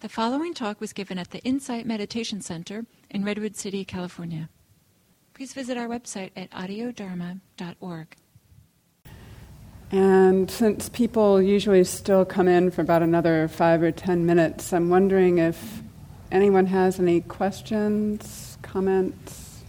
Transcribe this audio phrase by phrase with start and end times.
[0.00, 4.48] The following talk was given at the Insight Meditation Center in Redwood City, California.
[5.34, 8.16] Please visit our website at audiodharma.org.
[9.92, 14.88] And since people usually still come in for about another five or ten minutes, I'm
[14.88, 15.82] wondering if
[16.32, 19.62] anyone has any questions, comments,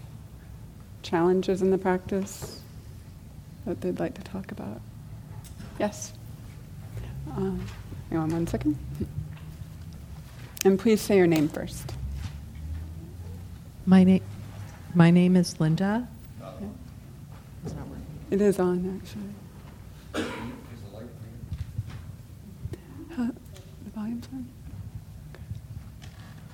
[1.03, 2.61] challenges in the practice
[3.65, 4.79] that they'd like to talk about.
[5.77, 6.13] Yes?
[7.31, 7.51] Uh,
[8.09, 8.77] hang on one second.
[10.63, 11.91] And please say your name first.
[13.85, 14.21] My name,
[14.93, 16.07] my name is Linda.
[18.29, 20.23] It is on, actually.
[23.09, 24.47] The volume's on.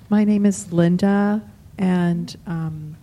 [0.08, 1.42] My name is Linda,
[1.76, 2.96] and um,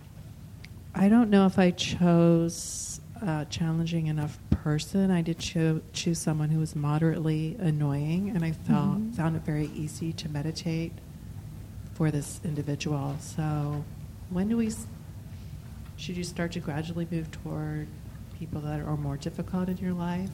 [0.94, 5.10] I don't know if I chose a challenging enough person.
[5.10, 9.14] I did cho- choose someone who was moderately annoying, and I felt Mhm.
[9.14, 10.92] found it very easy to meditate
[11.96, 13.16] for this individual.
[13.20, 13.82] So,
[14.28, 14.70] when do we?
[15.96, 17.86] Should you start to gradually move toward
[18.38, 20.28] people that are more difficult in your life?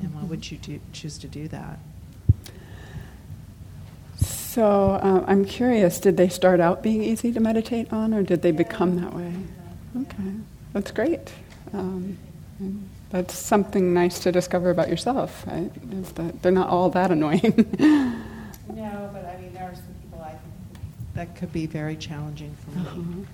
[0.00, 0.28] And Mhm.
[0.28, 1.80] would you do, choose to do that?
[4.16, 8.42] So uh, I'm curious, did they start out being easy to meditate on, or did
[8.42, 9.32] they become that way?
[9.96, 10.32] Okay,
[10.74, 11.32] that's great.
[11.72, 12.18] Um,
[13.10, 15.70] that's something nice to discover about yourself, right?
[15.92, 17.76] Is that they're not all that annoying.
[18.74, 20.54] No, but I mean, there are some people I think
[21.14, 22.86] that could be very challenging for me.
[22.86, 23.24] Uh-huh.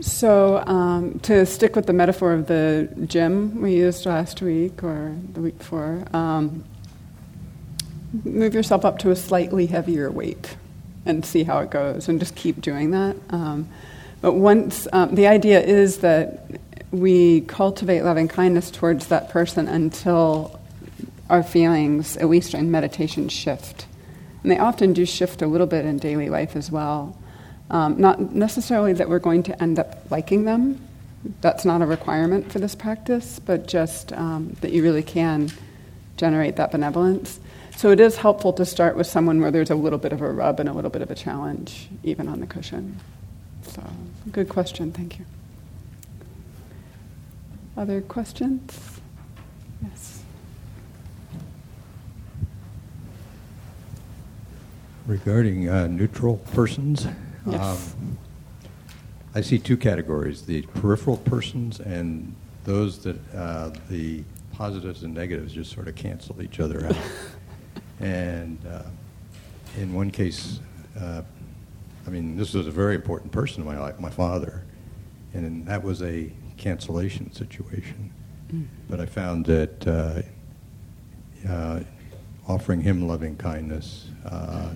[0.00, 5.14] So, um, to stick with the metaphor of the gym we used last week or
[5.32, 6.64] the week before, um,
[8.24, 10.56] move yourself up to a slightly heavier weight
[11.06, 13.16] and see how it goes, and just keep doing that.
[13.30, 13.68] Um,
[14.20, 16.50] but once um, the idea is that
[16.90, 20.58] we cultivate loving kindness towards that person until
[21.28, 23.86] our feelings, at least in meditation, shift.
[24.44, 27.18] And they often do shift a little bit in daily life as well.
[27.70, 30.86] Um, not necessarily that we're going to end up liking them.
[31.40, 35.50] That's not a requirement for this practice, but just um, that you really can
[36.18, 37.40] generate that benevolence.
[37.74, 40.30] So it is helpful to start with someone where there's a little bit of a
[40.30, 43.00] rub and a little bit of a challenge, even on the cushion.
[43.62, 43.82] So,
[44.30, 44.92] good question.
[44.92, 45.24] Thank you.
[47.78, 49.00] Other questions?
[49.82, 50.23] Yes.
[55.06, 57.06] Regarding uh, neutral persons,
[57.46, 57.94] Yes.
[57.94, 58.18] um,
[59.34, 62.34] I see two categories the peripheral persons and
[62.64, 66.96] those that uh, the positives and negatives just sort of cancel each other out.
[68.00, 68.84] and uh,
[69.76, 70.60] in one case,
[70.98, 71.22] uh,
[72.06, 74.62] I mean, this was a very important person in my life, my father,
[75.34, 78.12] and that was a cancellation situation.
[78.52, 78.66] Mm.
[78.88, 80.22] But I found that uh,
[81.50, 81.80] uh,
[82.46, 84.70] offering him loving kindness, uh,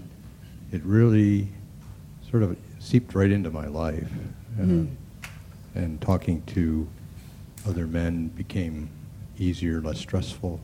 [0.73, 1.49] it really
[2.31, 4.11] sort of seeped right into my life.
[4.59, 4.89] Uh, Mm.
[5.75, 6.89] And talking to
[7.69, 8.89] other men became
[9.39, 10.59] easier, less stressful.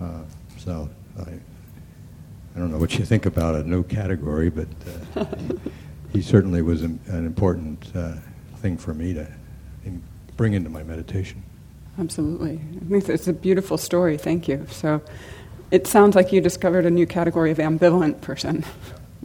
[0.00, 0.22] Uh,
[0.58, 0.88] so
[1.18, 4.66] I, I don't know what you think about it, no category, but
[5.14, 5.24] uh,
[6.12, 8.14] he certainly was an, an important uh,
[8.56, 9.26] thing for me to
[9.84, 10.02] in,
[10.36, 11.42] bring into my meditation.
[11.98, 12.60] Absolutely.
[12.86, 14.16] I think it's a beautiful story.
[14.16, 14.66] Thank you.
[14.70, 15.00] So
[15.70, 18.64] it sounds like you discovered a new category of ambivalent person,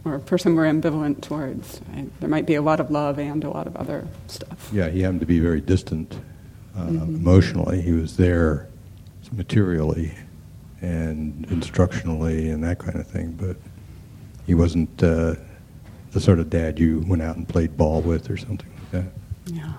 [0.04, 1.80] or a person we're ambivalent towards.
[1.92, 2.08] Right?
[2.20, 4.70] There might be a lot of love and a lot of other stuff.
[4.72, 6.14] Yeah, he happened to be very distant
[6.76, 7.02] uh, Mhm.
[7.08, 7.80] emotionally.
[7.80, 8.68] He was there
[9.32, 10.12] materially
[10.82, 13.56] and instructionally and that kind of thing, but
[14.46, 15.34] he wasn't uh,
[16.12, 19.12] the sort of dad you went out and played ball with or something like that.
[19.46, 19.72] Yeah.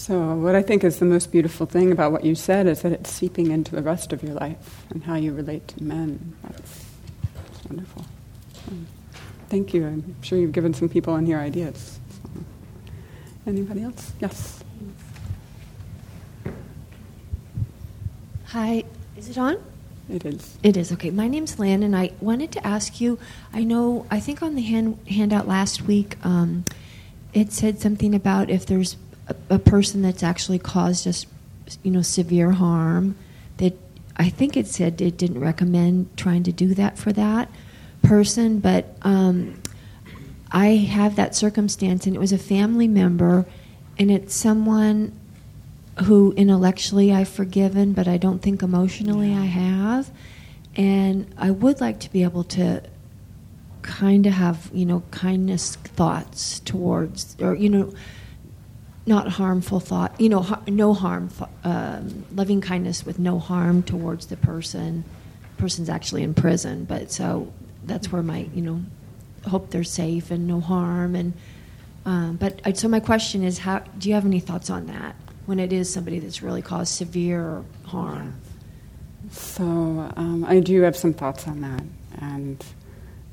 [0.00, 2.90] So, what I think is the most beautiful thing about what you said is that
[2.90, 6.34] it's seeping into the rest of your life and how you relate to men.
[6.42, 6.86] That's,
[7.34, 8.06] that's wonderful.
[9.50, 9.86] Thank you.
[9.86, 12.00] I'm sure you've given some people in here ideas.
[12.22, 12.30] So.
[13.46, 14.14] Anybody else?
[14.20, 14.64] Yes.
[18.46, 18.84] Hi,
[19.18, 19.62] is it on?
[20.08, 20.56] It is.
[20.62, 21.10] It is okay.
[21.10, 23.18] My name's Lan, and I wanted to ask you.
[23.52, 24.06] I know.
[24.10, 26.64] I think on the hand, handout last week, um,
[27.34, 28.96] it said something about if there's
[29.30, 31.26] a, a person that's actually caused us,
[31.82, 33.16] you know, severe harm.
[33.56, 33.78] That
[34.16, 37.50] I think it said it didn't recommend trying to do that for that
[38.02, 39.62] person, but um,
[40.50, 43.46] I have that circumstance, and it was a family member,
[43.98, 45.12] and it's someone
[46.04, 50.10] who intellectually I've forgiven, but I don't think emotionally I have.
[50.76, 52.82] And I would like to be able to
[53.82, 57.92] kind of have, you know, kindness thoughts towards, or, you know,
[59.06, 61.30] not harmful thought, you know, har- no harm,
[61.64, 65.04] um, loving kindness with no harm towards the person.
[65.58, 67.52] Person's actually in prison, but so
[67.84, 68.82] that's where my you know
[69.48, 71.32] hope they're safe and no harm and
[72.04, 75.14] um, but I, so my question is how do you have any thoughts on that
[75.46, 78.34] when it is somebody that's really caused severe harm
[79.30, 79.62] So
[80.16, 81.82] um, I do have some thoughts on that,
[82.20, 82.64] and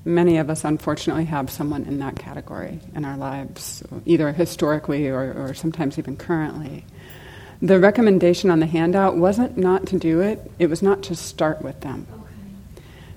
[0.08, 5.34] many of us unfortunately have someone in that category in our lives, either historically or,
[5.34, 6.86] or sometimes even currently.
[7.62, 11.62] The recommendation on the handout wasn't not to do it; it was not to start
[11.62, 12.08] with them.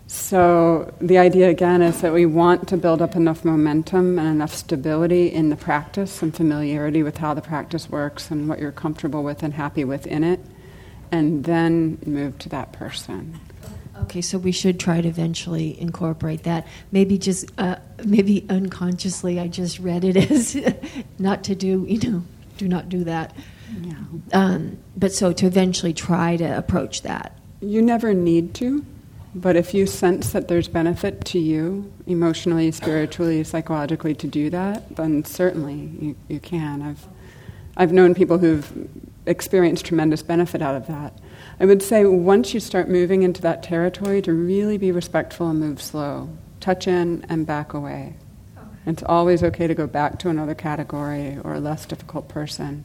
[0.07, 4.53] So the idea again is that we want to build up enough momentum and enough
[4.53, 9.23] stability in the practice and familiarity with how the practice works and what you're comfortable
[9.23, 10.41] with and happy with in it,
[11.13, 13.39] and then move to that person.
[14.03, 16.67] Okay, so we should try to eventually incorporate that.
[16.93, 20.57] Maybe just, uh, maybe unconsciously, I just read it as
[21.19, 22.25] not to do, you know,
[22.57, 23.35] do not do that.
[23.83, 23.95] Yeah.
[24.33, 27.37] Um, but so to eventually try to approach that.
[27.61, 28.85] You never need to,
[29.35, 34.97] but if you sense that there's benefit to you, emotionally, spiritually, psychologically, to do that,
[34.97, 36.83] then certainly you, you can.
[36.83, 37.07] I've,
[37.77, 38.89] I've known people who've
[39.27, 41.13] experienced tremendous benefit out of that.
[41.61, 45.61] I would say once you start moving into that territory, to really be respectful and
[45.61, 46.31] move slow.
[46.59, 48.15] Touch in and back away.
[48.87, 52.85] It's always okay to go back to another category or a less difficult person.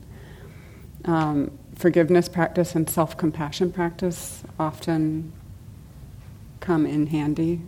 [1.05, 5.31] Um, forgiveness practice and self compassion practice often
[6.59, 7.61] come in handy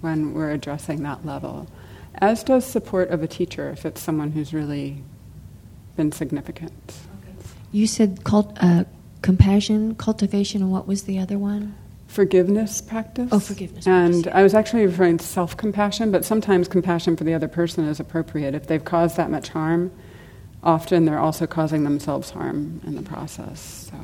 [0.00, 1.68] when we're addressing that level,
[2.16, 5.02] as does support of a teacher if it's someone who's really
[5.96, 6.94] been significant.
[7.70, 8.84] You said cult, uh,
[9.28, 11.74] compassion, cultivation, and what was the other one?
[12.06, 13.28] Forgiveness practice.
[13.30, 14.32] Oh, forgiveness And practice.
[14.34, 18.00] I was actually referring to self compassion, but sometimes compassion for the other person is
[18.00, 18.54] appropriate.
[18.54, 19.90] If they've caused that much harm,
[20.62, 23.90] often they're also causing themselves harm in the process.
[23.90, 23.98] So,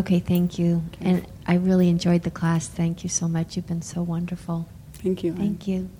[0.00, 0.82] Okay, thank you.
[1.02, 2.66] And I really enjoyed the class.
[2.66, 3.56] Thank you so much.
[3.56, 4.66] You've been so wonderful.
[4.94, 5.34] thank you.
[5.34, 5.90] Thank you.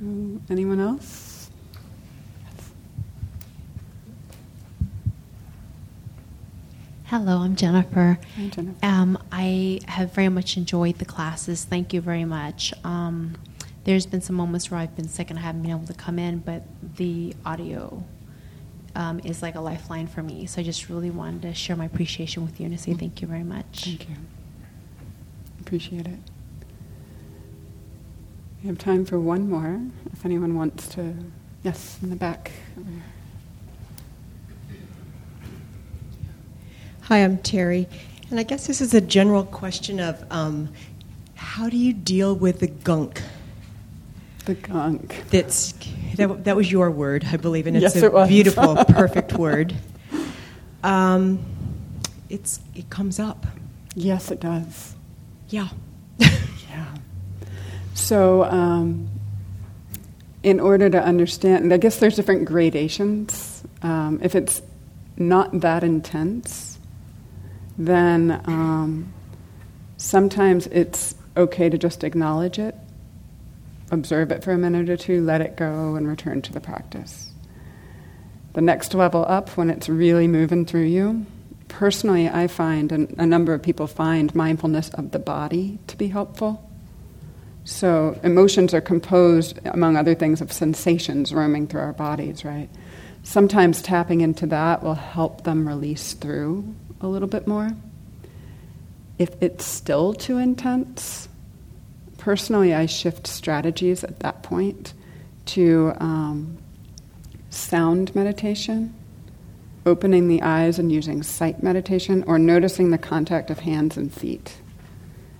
[0.00, 1.27] Um, Anyone else?
[7.08, 8.18] Hello, I'm Jennifer.
[8.36, 8.84] Hi, Jennifer.
[8.84, 11.64] Um, I have very much enjoyed the classes.
[11.64, 12.74] Thank you very much.
[12.84, 13.34] Um,
[13.84, 16.18] there's been some moments where I've been sick and I haven't been able to come
[16.18, 16.64] in, but
[16.96, 18.04] the audio
[18.94, 20.44] um, is like a lifeline for me.
[20.44, 23.22] So I just really wanted to share my appreciation with you and to say thank
[23.22, 23.84] you very much.
[23.84, 24.16] Thank you.
[25.60, 26.18] Appreciate it.
[28.62, 29.80] We have time for one more.
[30.12, 31.14] If anyone wants to.
[31.62, 32.52] Yes, in the back.
[37.08, 37.88] Hi, I'm Terry,
[38.30, 40.68] and I guess this is a general question of um,
[41.36, 43.22] how do you deal with the gunk?
[44.44, 45.24] The gunk.
[45.30, 45.72] That's
[46.16, 49.74] that, that was your word, I believe, and it's Yes, a it beautiful, perfect word.
[50.84, 51.38] Um,
[52.28, 53.46] it's it comes up,
[53.94, 54.94] Yes, it does.
[55.48, 55.68] yeah.
[56.18, 56.94] Yeah.
[57.94, 59.08] So, um,
[60.42, 63.62] in order to understand, I guess there's different gradations.
[63.80, 64.60] Um, if it's
[65.16, 66.67] not that intense,
[67.78, 69.12] then um,
[69.96, 72.74] sometimes it's okay to just acknowledge it,
[73.92, 77.30] observe it for a minute or two, let it go, and return to the practice.
[78.54, 81.24] The next level up, when it's really moving through you,
[81.68, 86.08] personally, I find, and a number of people find, mindfulness of the body to be
[86.08, 86.64] helpful.
[87.62, 92.68] So, emotions are composed, among other things, of sensations roaming through our bodies, right?
[93.22, 97.70] Sometimes tapping into that will help them release through a little bit more.
[99.18, 101.28] If it's still too intense,
[102.18, 104.94] personally, I shift strategies at that point
[105.46, 106.58] to um,
[107.50, 108.94] sound meditation,
[109.86, 114.56] opening the eyes and using sight meditation, or noticing the contact of hands and feet.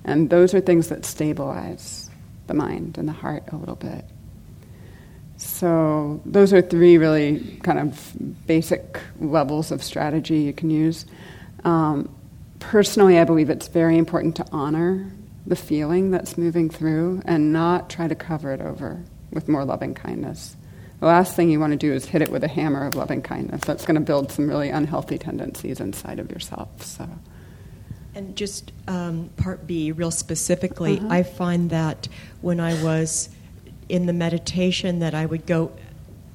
[0.04, 2.10] And those are things that stabilize
[2.46, 4.04] the mind and the heart a little bit.
[5.36, 8.12] So, those are three really kind of
[8.46, 11.06] basic levels of strategy you can use.
[11.64, 12.14] Um,
[12.60, 15.10] personally, I believe it's very important to honor
[15.46, 19.94] the feeling that's moving through and not try to cover it over with more loving
[19.94, 20.56] kindness.
[21.00, 23.22] The last thing you want to do is hit it with a hammer of loving
[23.22, 23.62] kindness.
[23.64, 26.84] That's going to build some really unhealthy tendencies inside of yourself.
[26.84, 27.08] So,
[28.14, 31.08] And just um, part B, real specifically, Uh-huh.
[31.08, 32.08] I find that
[32.40, 33.28] when I was
[33.88, 35.70] in the meditation that I would go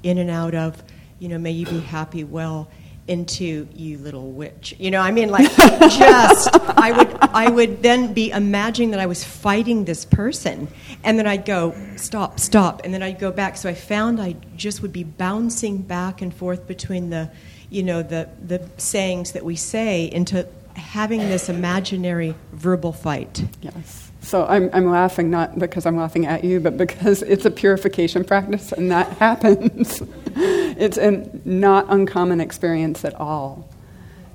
[0.01, 0.81] in and out of,
[1.19, 2.69] you know, may you be happy, well,
[3.07, 4.75] into you little witch.
[4.79, 9.05] You know, I mean, like just I would I would then be imagining that I
[9.05, 10.67] was fighting this person,
[11.03, 13.57] and then I'd go stop, stop, and then I'd go back.
[13.57, 17.29] So I found I just would be bouncing back and forth between the,
[17.69, 23.45] you know, the the sayings that we say into having this imaginary verbal fight.
[23.61, 24.02] yes.
[24.23, 28.23] So I'm, I'm laughing not because I'm laughing at you, but because it's a purification
[28.23, 30.01] practice and that happens.
[30.35, 33.69] it's a not uncommon experience at all.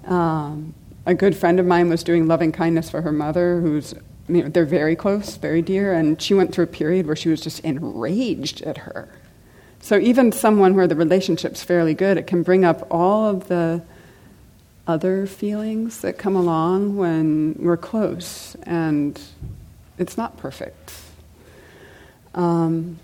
[0.07, 0.75] Um,
[1.07, 3.95] a good friend of mine was doing loving kindness for her mother, who's
[4.29, 7.31] you know, they're very close, very dear, and she went through a period where she
[7.31, 9.09] was just enraged at her.
[9.81, 13.83] So even someone where the relationship's fairly good, it can bring up all of the
[14.87, 19.19] other feelings that come along when we're close, and
[19.99, 20.93] it's not perfect.
[22.35, 22.99] Um,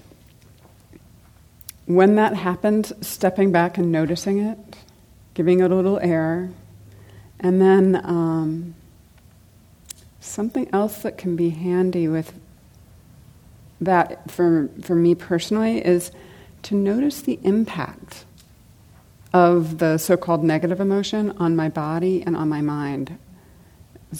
[1.86, 4.58] when that happens, stepping back and noticing it,
[5.34, 6.50] giving it a little air,
[7.40, 8.74] and then um,
[10.20, 12.32] something else that can be handy with
[13.80, 16.10] that for, for me personally is
[16.62, 18.24] to notice the impact
[19.32, 23.18] of the so called negative emotion on my body and on my mind.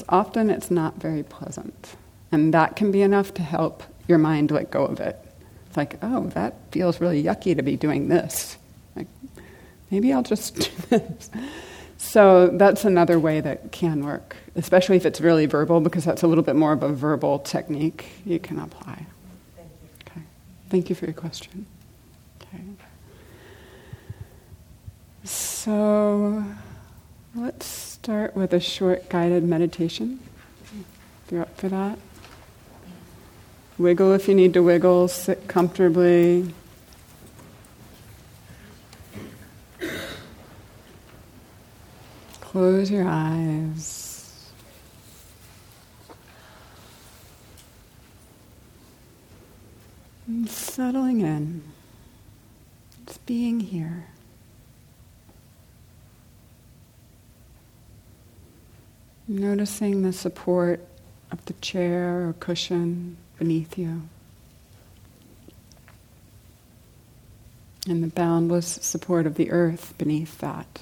[0.09, 1.97] Often it's not very pleasant.
[2.35, 5.17] And that can be enough to help your mind let go of it.
[5.69, 8.59] It's like, oh, that feels really yucky to be doing this.
[8.97, 9.07] Like,
[9.88, 10.57] maybe I'll just
[10.91, 11.31] do this.
[11.97, 16.26] So that's another way that can work, especially if it's really verbal, because that's a
[16.26, 19.07] little bit more of a verbal technique you can apply.
[19.55, 19.88] Thank you.
[20.09, 20.23] Okay.
[20.71, 21.67] Thank you for your question.
[22.43, 22.64] Okay.
[25.23, 26.45] So
[27.37, 30.19] let's start with a short guided meditation.
[31.25, 31.97] If you're up for that.
[33.76, 36.54] Wiggle if you need to wiggle, sit comfortably.
[42.40, 44.49] Close your eyes.
[50.28, 51.62] And settling in.
[53.07, 54.07] Just being here.
[59.26, 60.81] Noticing the support
[61.33, 64.01] of the chair or cushion beneath you.
[67.87, 70.81] And the boundless support of the earth beneath that.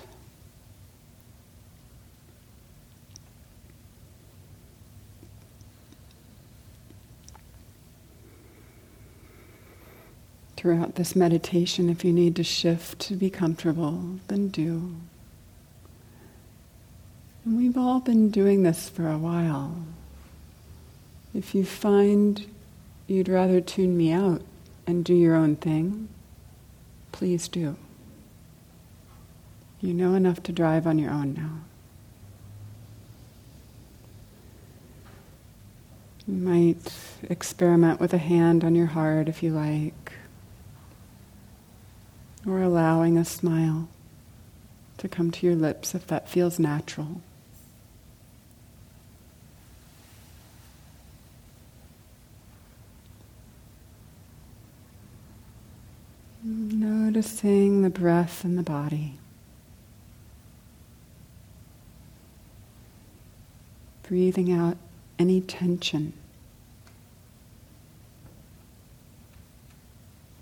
[10.57, 11.91] throughout this meditation.
[11.91, 14.95] If you need to shift to be comfortable, then do.
[17.45, 19.85] And we've all been doing this for a while.
[21.35, 22.45] If you find
[23.13, 24.43] you'd rather tune me out
[24.87, 26.09] and do your own thing,
[27.13, 27.77] please do.
[29.81, 31.59] You know enough to drive on your own now.
[36.27, 36.93] You might
[37.29, 40.13] experiment with a hand on your heart if you like
[42.47, 43.89] or allowing a smile
[44.99, 47.21] to come to your lips if that feels natural.
[57.13, 59.19] Noticing the breath in the body.
[64.03, 64.79] Breathing out
[65.19, 66.15] any tension.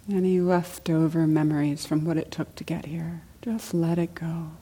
[0.08, 4.52] Any leftover memories from what it took to get here, just let it go.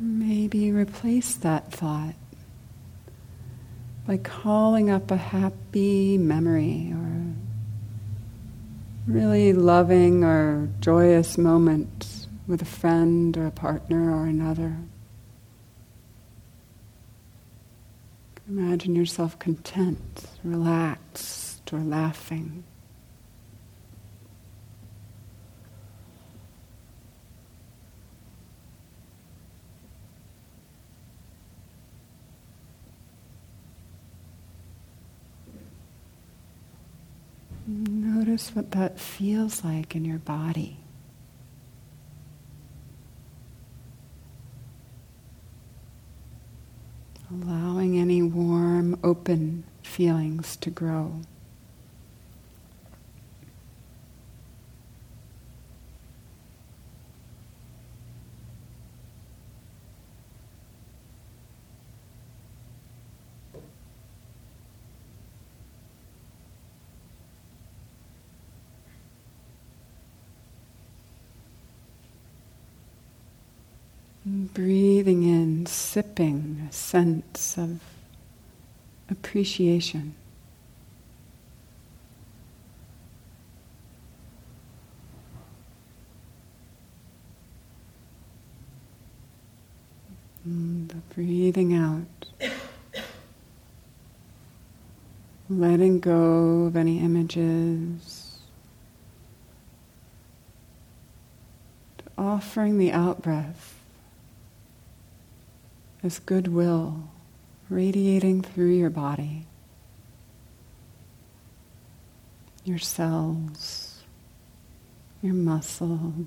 [0.00, 2.14] Maybe replace that thought
[4.06, 7.34] by calling up a happy memory or
[9.06, 14.78] really loving or joyous moment with a friend or a partner or another.
[18.48, 22.64] Imagine yourself content, relaxed, or laughing.
[38.38, 40.76] Notice what that feels like in your body.
[47.32, 51.22] Allowing any warm, open feelings to grow.
[74.58, 77.78] breathing in, sipping a sense of
[79.08, 80.16] appreciation.
[90.44, 92.50] The breathing out,
[95.48, 98.40] letting go of any images,
[102.18, 103.77] offering the out breath
[106.02, 107.08] as goodwill
[107.68, 109.46] radiating through your body,
[112.64, 114.02] your cells,
[115.20, 116.26] your muscles,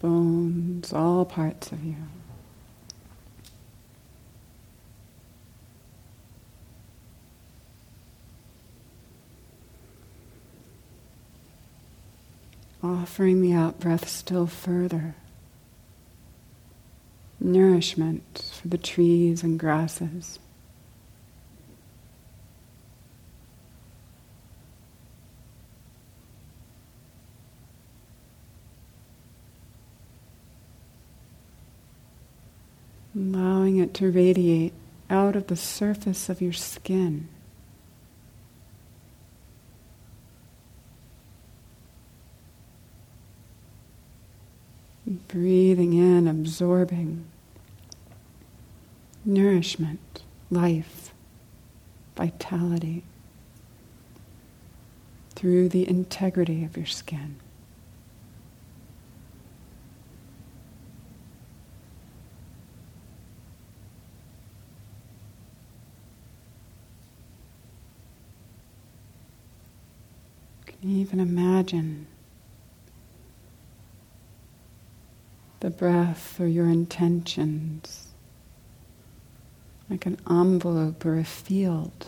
[0.00, 1.96] bones, all parts of you.
[12.82, 15.14] Offering the out breath still further
[17.44, 20.38] nourishment for the trees and grasses.
[33.14, 34.72] Allowing it to radiate
[35.08, 37.28] out of the surface of your skin.
[45.28, 47.26] Breathing in, absorbing
[49.24, 51.12] nourishment, life,
[52.16, 53.02] vitality
[55.34, 57.36] through the integrity of your skin.
[70.66, 72.06] Can you even imagine
[75.60, 78.03] the breath or your intentions
[79.88, 82.06] like an envelope or a field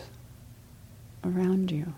[1.24, 1.92] around you.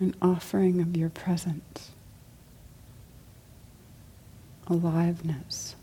[0.00, 1.90] An offering of your presence,
[4.66, 5.76] aliveness,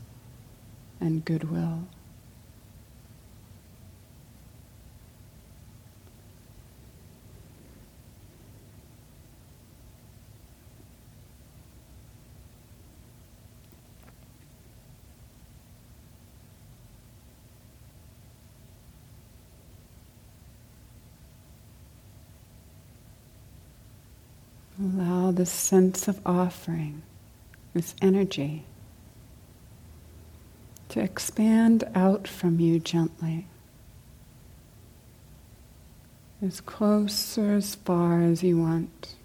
[1.00, 1.84] and goodwill.
[24.80, 27.02] Allow this sense of offering,
[27.74, 28.64] this energy,
[30.90, 33.46] to expand out from you gently,
[36.40, 39.16] as close or as far as you want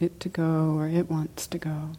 [0.00, 1.90] it to go or it wants to go.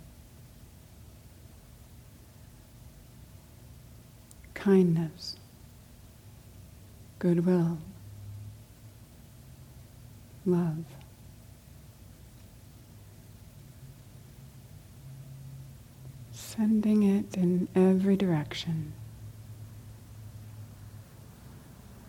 [4.53, 5.37] Kindness,
[7.17, 7.77] goodwill,
[10.45, 10.83] love.
[16.49, 18.91] Sending it in every direction.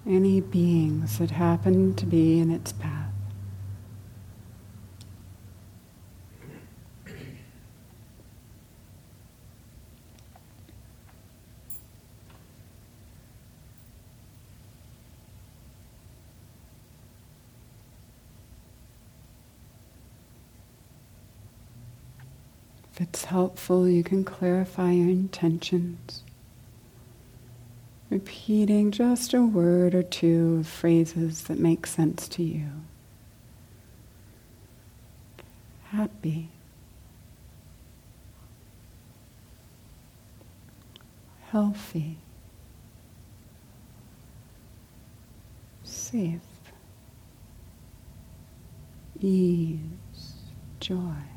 [0.06, 3.12] Any beings that happen to be in its path.
[23.00, 26.22] If it's helpful, you can clarify your intentions.
[28.08, 32.68] Repeating just a word or two of phrases that make sense to you.
[35.88, 36.48] Happy.
[41.50, 42.16] Healthy.
[45.84, 46.40] Safe.
[49.20, 49.78] Ease.
[50.80, 51.29] Joy.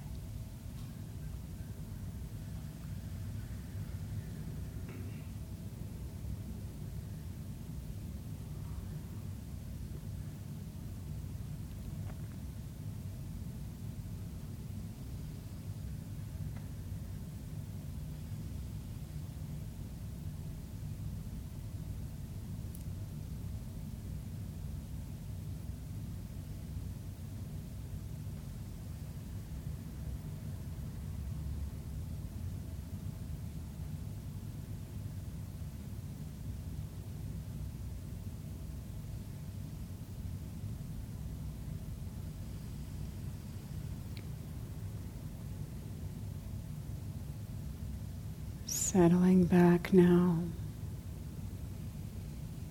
[48.94, 50.38] Settling back now,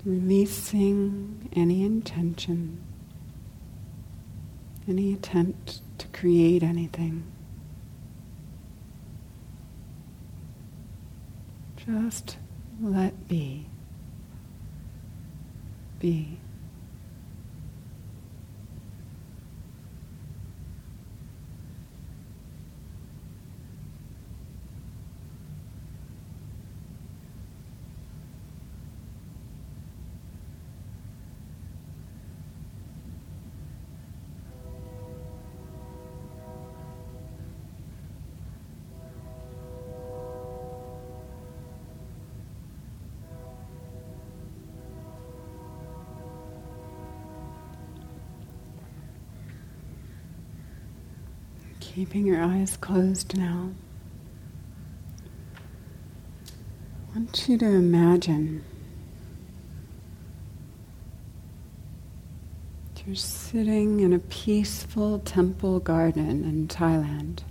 [0.04, 2.80] releasing any intention,
[4.86, 7.24] any attempt to create anything.
[11.76, 12.36] Just
[12.80, 13.66] let be.
[15.98, 16.38] Be.
[52.02, 53.70] Keeping your eyes closed now.
[57.14, 58.64] I want you to imagine
[63.06, 67.44] you're sitting in a peaceful temple garden in Thailand.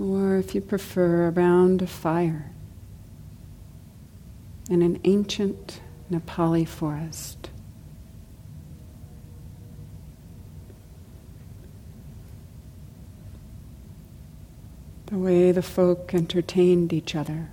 [0.00, 2.50] Or if you prefer, around a fire
[4.70, 7.50] in an ancient Nepali forest.
[15.06, 17.48] The way the folk entertained each other,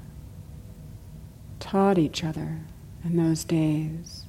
[1.60, 2.62] taught each other
[3.04, 4.26] in those days,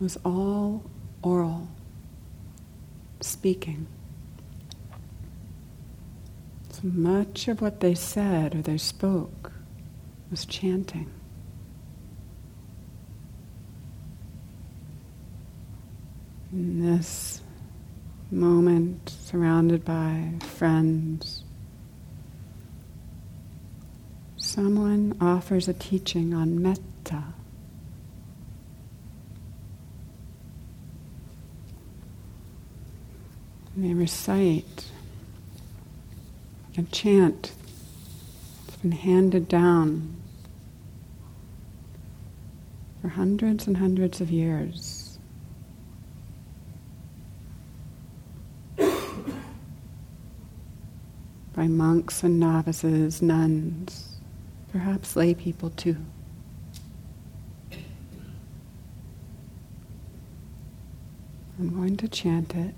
[0.00, 0.82] was all
[1.22, 1.68] oral,
[3.20, 3.86] speaking.
[6.70, 9.52] So much of what they said or they spoke
[10.30, 11.10] was chanting.
[16.52, 17.42] In this
[18.30, 21.44] moment, surrounded by friends,
[24.50, 27.22] someone offers a teaching on metta.
[33.76, 34.86] They recite
[36.76, 37.52] a chant
[38.66, 40.16] that's been handed down
[43.00, 45.16] for hundreds and hundreds of years.
[51.54, 54.09] By monks and novices, nuns,
[54.72, 55.96] perhaps lay people too.
[61.58, 62.74] I'm going to chant it.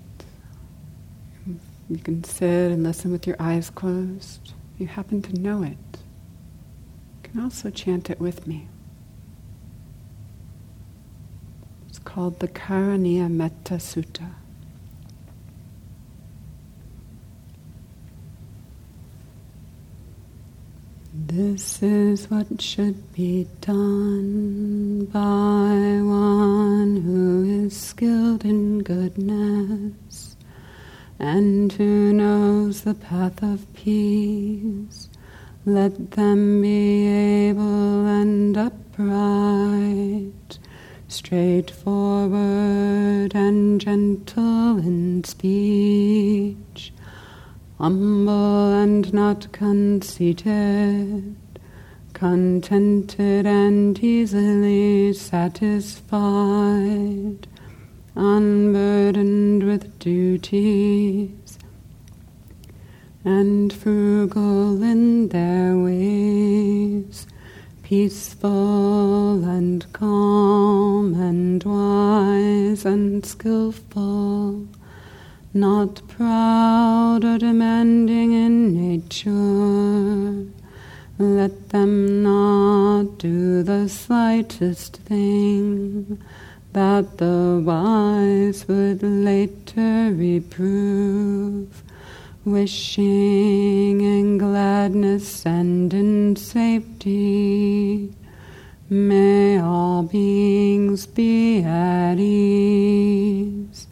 [1.89, 4.53] You can sit and listen with your eyes closed.
[4.77, 8.67] You happen to know it, you can also chant it with me.
[11.87, 14.31] It's called the Karaniya Metta Sutta.
[21.35, 30.35] This is what should be done by one who is skilled in goodness
[31.17, 35.09] and who knows the path of peace.
[35.65, 40.59] Let them be able and upright,
[41.07, 46.93] straightforward and gentle in speech
[47.77, 51.35] humble and not conceited,
[52.13, 56.07] contented and easily satisfied,
[58.15, 61.57] unburdened with duties,
[63.25, 67.25] and frugal in their ways,
[67.81, 74.67] peaceful and calm and wise and skillful
[75.53, 80.49] not proud or demanding in nature.
[81.19, 86.19] Let them not do the slightest thing
[86.71, 91.83] that the wise would later reprove,
[92.43, 98.11] wishing in gladness and in safety.
[98.89, 103.85] May all beings be at ease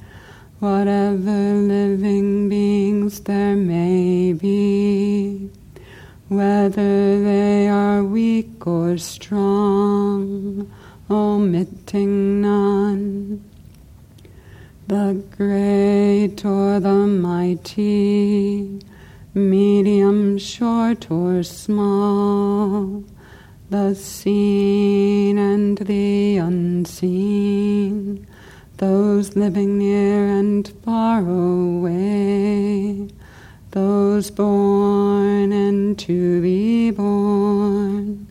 [0.62, 5.50] whatever living beings there may be,
[6.28, 10.72] whether they are weak or strong,
[11.10, 13.44] omitting none.
[14.88, 18.82] The great or the mighty,
[19.34, 23.04] medium, short, or small,
[23.72, 28.28] the seen and the unseen
[28.82, 33.08] those living near and far away,
[33.70, 38.26] those born and to be born,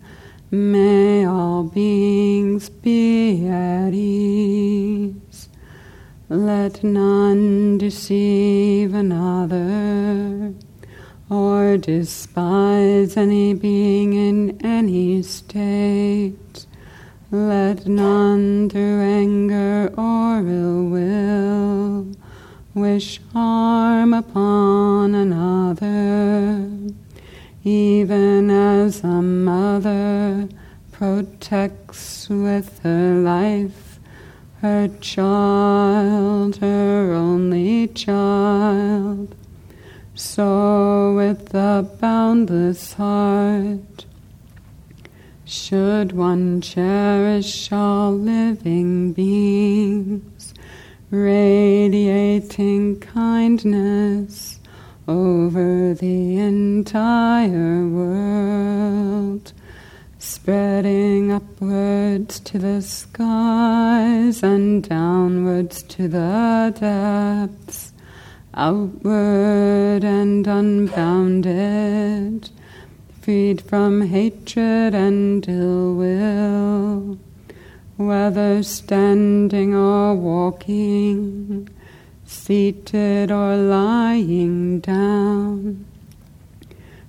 [0.50, 5.48] may all beings be at ease.
[6.28, 10.52] Let none deceive another
[11.30, 16.66] or despise any being in any state.
[17.32, 22.06] Let none through anger or ill will
[22.74, 26.68] wish harm upon another,
[27.62, 30.48] even as a mother
[30.90, 34.00] protects with her life
[34.60, 39.36] her child, her only child.
[40.14, 44.04] So with a boundless heart
[45.50, 50.54] should one cherish all living beings,
[51.10, 54.60] radiating kindness
[55.08, 59.52] over the entire world,
[60.20, 67.92] spreading upwards to the skies and downwards to the depths,
[68.54, 72.50] outward and unbounded
[73.30, 77.16] freed from hatred and ill will,
[77.96, 81.68] whether standing or walking,
[82.26, 85.86] seated or lying down,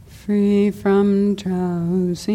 [0.06, 2.30] free from drowsiness.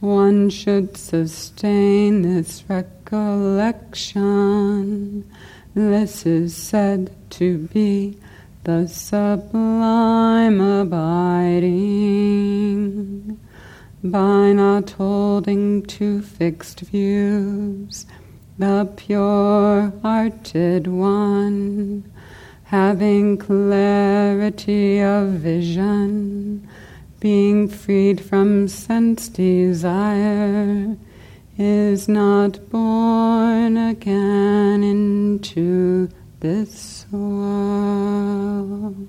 [0.00, 5.30] One should sustain this recollection.
[5.74, 8.16] This is said to be
[8.64, 11.80] the sublime abiding,
[14.04, 18.06] by not holding to fixed views,
[18.58, 22.04] the pure hearted one,
[22.64, 26.68] having clarity of vision,
[27.18, 30.96] being freed from sense desire,
[31.58, 39.08] is not born again into this world.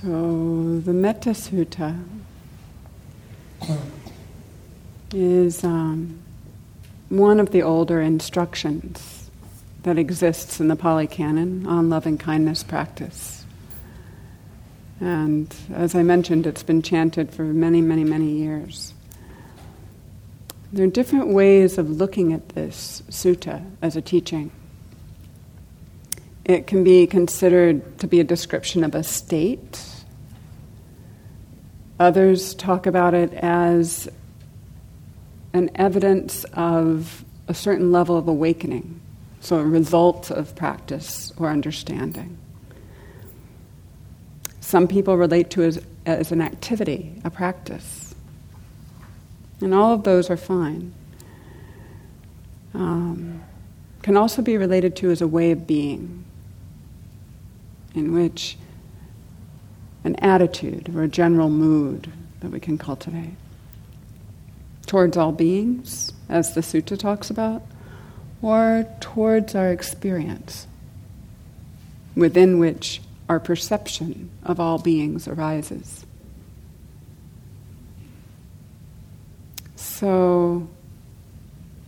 [0.00, 2.00] So, the Metta Sutta
[5.12, 6.20] is um,
[7.08, 9.28] one of the older instructions
[9.82, 13.44] that exists in the Pali Canon on loving kindness practice.
[15.00, 18.94] And as I mentioned, it's been chanted for many, many, many years.
[20.72, 24.52] There are different ways of looking at this sutta as a teaching.
[26.48, 29.84] It can be considered to be a description of a state.
[32.00, 34.08] Others talk about it as
[35.52, 38.98] an evidence of a certain level of awakening,
[39.40, 42.38] so a result of practice or understanding.
[44.60, 48.14] Some people relate to it as, as an activity, a practice.
[49.60, 50.94] And all of those are fine.
[52.72, 53.42] Um,
[54.00, 56.24] can also be related to as a way of being
[57.94, 58.56] in which
[60.04, 63.34] an attitude or a general mood that we can cultivate
[64.86, 67.62] towards all beings, as the sutta talks about,
[68.40, 70.66] or towards our experience,
[72.16, 76.06] within which our perception of all beings arises.
[79.76, 80.68] So,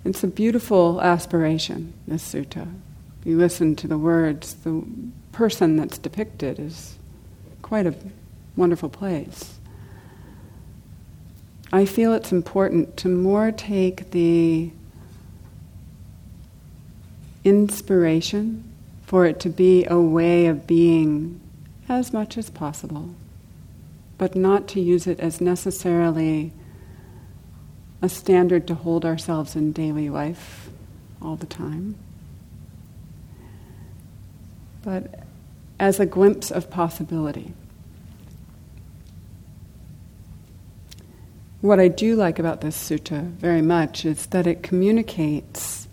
[0.04, 2.68] it's a beautiful aspiration, this sutta.
[3.24, 4.82] You listen to the words, the
[5.32, 6.98] person that's depicted is
[7.62, 7.94] quite a
[8.56, 9.58] wonderful place.
[11.72, 14.72] I feel it's important to more take the
[17.44, 18.64] inspiration
[19.02, 21.40] for it to be a way of being
[21.88, 23.10] as much as possible,
[24.18, 26.52] but not to use it as necessarily
[28.02, 30.70] a standard to hold ourselves in daily life
[31.20, 31.96] all the time.
[34.82, 35.24] But
[35.78, 37.54] as a glimpse of possibility.
[41.62, 45.88] What I do like about this sutta very much is that it communicates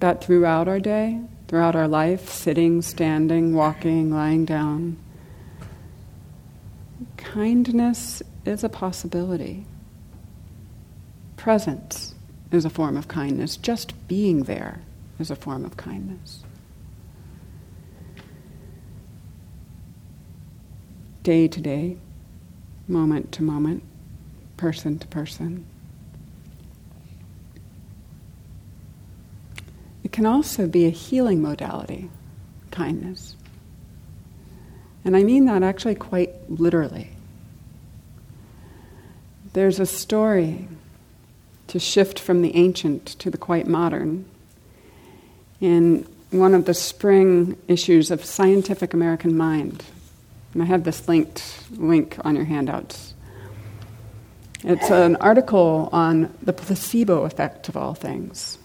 [0.00, 4.98] that throughout our day, throughout our life, sitting, standing, walking, lying down,
[7.16, 9.66] kindness is a possibility.
[11.36, 12.14] presence
[12.52, 13.56] is a form of kindness.
[13.56, 14.80] Just being there
[15.18, 16.43] is a form of kindness.
[21.24, 21.96] Day to day,
[22.86, 23.82] moment to moment,
[24.58, 25.64] person to person.
[30.04, 32.10] It can also be a healing modality,
[32.70, 33.36] kindness.
[35.02, 37.10] And I mean that actually quite literally.
[39.54, 40.68] There's a story
[41.68, 44.26] to shift from the ancient to the quite modern
[45.58, 49.84] in one of the spring issues of Scientific American Mind.
[50.54, 53.12] And I have this linked link on your handouts.
[54.62, 58.56] It's an article on the placebo effect of all things.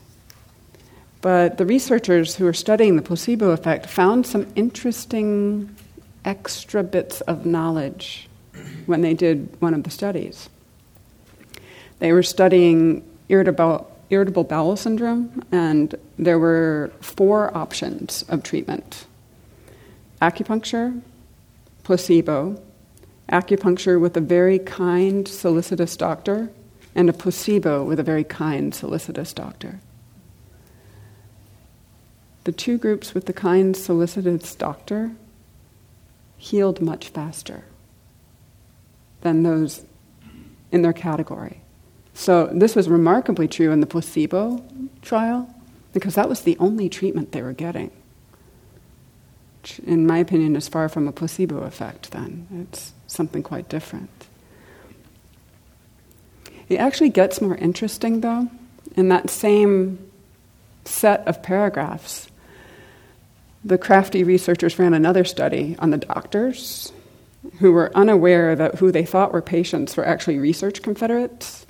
[1.22, 5.76] But the researchers who are studying the placebo effect found some interesting
[6.24, 8.30] extra bits of knowledge
[8.86, 10.48] when they did one of the studies.
[12.00, 19.06] They were studying irritable, irritable bowel syndrome, and there were four options of treatment
[20.22, 21.02] acupuncture,
[21.90, 22.62] placebo,
[23.32, 26.52] acupuncture with a very kind, solicitous doctor,
[26.94, 29.80] and a placebo with a very kind, solicitous doctor.
[32.44, 35.14] The two groups with the kind, solicitous doctor
[36.38, 37.64] healed much faster
[39.22, 39.84] than those
[40.72, 41.62] in their category.
[42.14, 44.64] So, this was remarkably true in the placebo
[45.02, 45.52] trial
[45.92, 47.90] because that was the only treatment they were getting.
[49.70, 52.48] Which, in my opinion, is far from a placebo effect, then.
[52.62, 54.28] It's something quite different.
[56.68, 58.50] It actually gets more interesting, though,
[58.96, 60.00] in that same
[60.86, 62.30] set of paragraphs
[63.64, 66.94] the crafty researchers ran another study on the doctors
[67.60, 71.66] who were unaware that who they thought were patients were actually research confederates.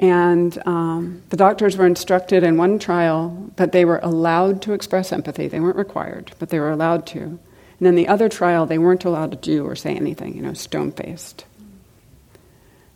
[0.00, 5.12] And um, the doctors were instructed in one trial that they were allowed to express
[5.12, 5.46] empathy.
[5.46, 7.38] They weren't required, but they were allowed to.
[7.78, 10.54] And in the other trial, they weren't allowed to do or say anything, you know,
[10.54, 11.44] stone faced.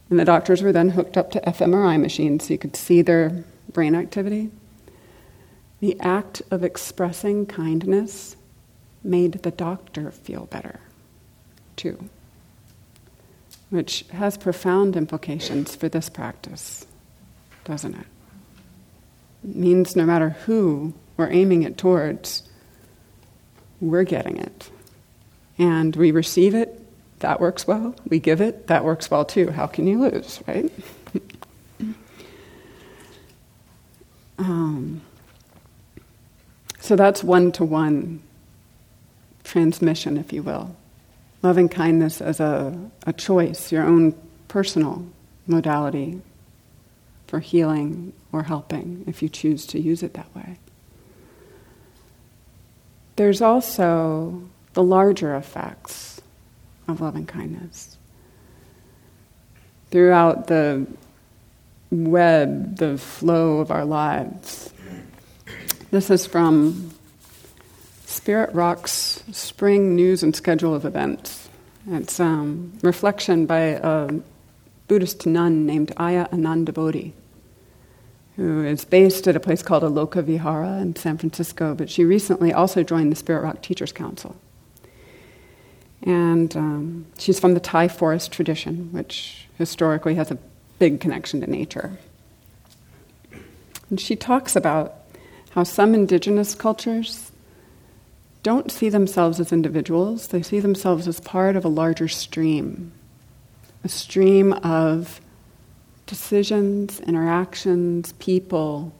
[0.08, 3.44] And the doctors were then hooked up to fMRI machines so you could see their
[3.70, 4.50] brain activity.
[5.80, 8.36] The act of expressing kindness
[9.02, 10.80] made the doctor feel better,
[11.76, 12.08] too,
[13.68, 16.86] which has profound implications for this practice,
[17.64, 18.06] doesn't it?
[19.44, 22.42] It means no matter who we're aiming it towards,
[23.80, 24.70] we're getting it.
[25.58, 26.80] And we receive it,
[27.20, 27.94] that works well.
[28.08, 29.50] We give it, that works well too.
[29.50, 30.70] How can you lose, right?
[34.38, 35.00] um,
[36.80, 38.22] so that's one to one
[39.44, 40.74] transmission, if you will.
[41.42, 44.14] Loving kindness as a, a choice, your own
[44.48, 45.06] personal
[45.46, 46.20] modality
[47.34, 50.56] for healing or helping, if you choose to use it that way.
[53.16, 54.44] There's also
[54.74, 56.20] the larger effects
[56.86, 57.96] of loving kindness.
[59.90, 60.86] Throughout the
[61.90, 64.72] web, the flow of our lives,
[65.90, 66.92] this is from
[68.06, 71.48] Spirit Rock's Spring News and Schedule of Events.
[71.90, 74.20] It's um, reflection by a
[74.86, 77.10] Buddhist nun named Ayya Anandabodhi,
[78.36, 82.52] who is based at a place called Aloka Vihara in San Francisco, but she recently
[82.52, 84.36] also joined the Spirit Rock Teachers Council.
[86.02, 90.38] And um, she's from the Thai forest tradition, which historically has a
[90.78, 91.98] big connection to nature.
[93.88, 94.94] And she talks about
[95.50, 97.30] how some indigenous cultures
[98.42, 102.92] don't see themselves as individuals, they see themselves as part of a larger stream,
[103.82, 105.20] a stream of
[106.06, 108.94] decisions, interactions, people,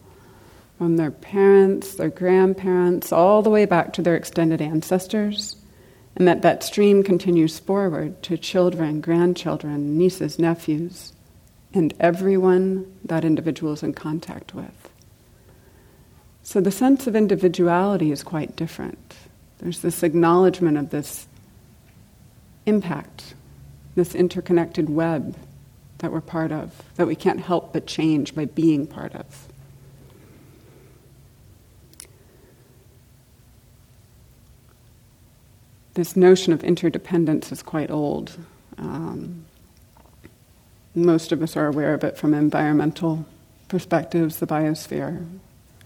[0.79, 5.57] from their parents, their grandparents, all the way back to their extended ancestors,
[6.17, 11.13] and that that stream continues forward to children, grandchildren, nieces, nephews,
[11.73, 14.91] and everyone that individual is in contact with.
[16.43, 19.15] So the sense of individuality is quite different.
[19.59, 21.27] There's this acknowledgement of this
[22.67, 23.35] impact,
[23.95, 25.37] this interconnected web
[26.05, 29.49] that we're part of, that we can't help but change by being part of.
[35.95, 38.37] This notion of interdependence is quite old.
[38.77, 39.47] Um,
[40.95, 43.25] most of us are aware of it from environmental
[43.69, 45.27] perspectives, the biosphere,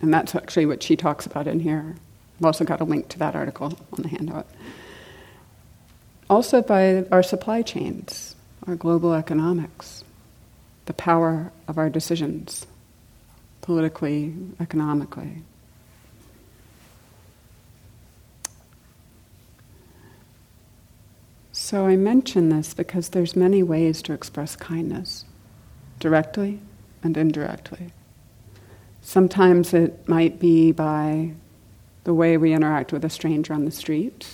[0.00, 1.94] and that's actually what she talks about in here.
[2.40, 4.48] I've also got a link to that article on the handout.
[6.28, 8.34] Also, by our supply chains,
[8.66, 10.02] our global economics,
[10.88, 12.66] the power of our decisions,
[13.60, 15.42] politically, economically.
[21.52, 25.26] So I mention this because there's many ways to express kindness,
[26.00, 26.58] directly
[27.02, 27.92] and indirectly.
[29.02, 31.32] Sometimes it might be by
[32.04, 34.26] the way we interact with a stranger on the street.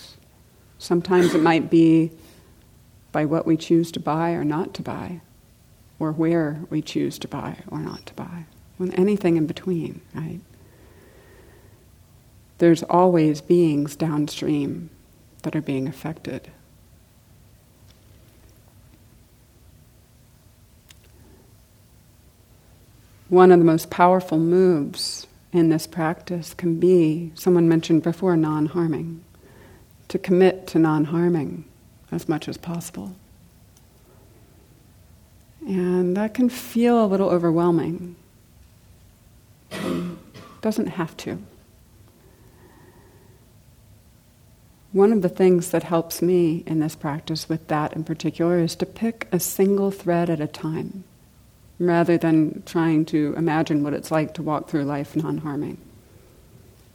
[0.78, 2.12] Sometimes it might be
[3.10, 5.20] by what we choose to buy or not to buy,
[6.04, 8.44] or where we choose to buy or not to buy,
[8.78, 10.40] and anything in between, right?
[12.58, 14.90] There's always beings downstream
[15.42, 16.50] that are being affected.
[23.28, 28.66] One of the most powerful moves in this practice can be, someone mentioned before, non
[28.66, 29.24] harming.
[30.08, 31.64] To commit to non harming
[32.12, 33.16] as much as possible.
[35.66, 38.16] And that can feel a little overwhelming.
[40.60, 41.38] Doesn't have to.
[44.92, 48.76] One of the things that helps me in this practice with that in particular is
[48.76, 51.02] to pick a single thread at a time
[51.78, 55.78] rather than trying to imagine what it's like to walk through life non harming,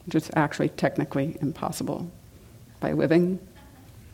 [0.06, 2.10] which is actually technically impossible
[2.80, 3.40] by living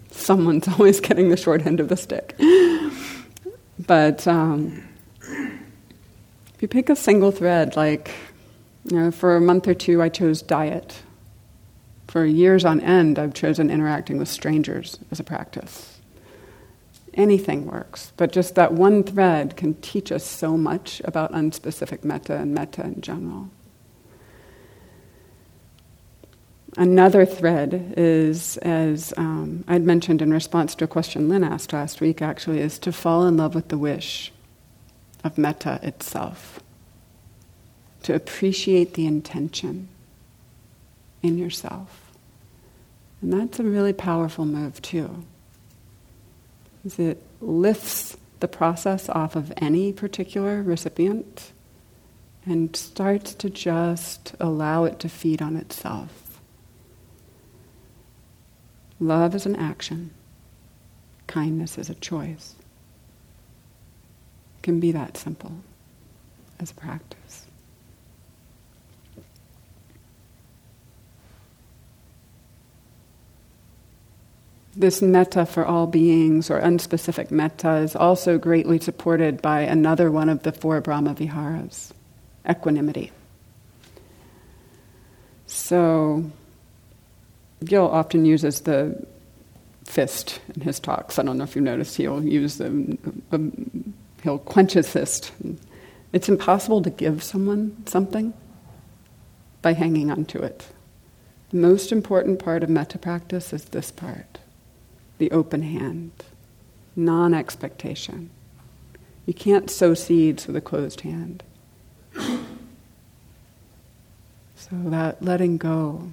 [0.09, 2.35] someone's always getting the short end of the stick.
[3.79, 4.83] But um,
[5.21, 8.11] if you pick a single thread, like,
[8.85, 11.01] you know, for a month or two I chose diet.
[12.07, 15.99] For years on end, I've chosen interacting with strangers as a practice.
[17.13, 22.35] Anything works, but just that one thread can teach us so much about unspecific metta
[22.35, 23.49] and metta in general.
[26.77, 32.01] Another thread is, as um, I'd mentioned in response to a question Lynn asked last
[32.01, 34.33] week, actually, is to fall in love with the wish
[35.23, 36.59] of metta itself.
[38.03, 39.87] To appreciate the intention
[41.23, 42.11] in yourself.
[43.21, 45.23] And that's a really powerful move, too.
[46.83, 51.53] Because it lifts the process off of any particular recipient
[52.45, 56.24] and starts to just allow it to feed on itself.
[58.99, 60.11] Love is an action,
[61.27, 62.55] kindness is a choice.
[64.57, 65.51] It can be that simple
[66.59, 67.45] as a practice.
[74.77, 80.27] This metta for all beings, or unspecific metta, is also greatly supported by another one
[80.27, 81.93] of the four Brahma Viharas
[82.47, 83.11] equanimity.
[85.47, 86.29] So,
[87.63, 89.05] Gil often uses the
[89.85, 91.17] fist in his talks.
[91.17, 92.97] I don't know if you noticed, he'll use the,
[94.23, 95.31] he'll quench his fist.
[96.11, 98.33] It's impossible to give someone something
[99.61, 100.67] by hanging on to it.
[101.51, 104.39] The most important part of metta practice is this part
[105.17, 106.11] the open hand,
[106.95, 108.29] non expectation.
[109.25, 111.43] You can't sow seeds with a closed hand.
[114.57, 116.11] So that letting go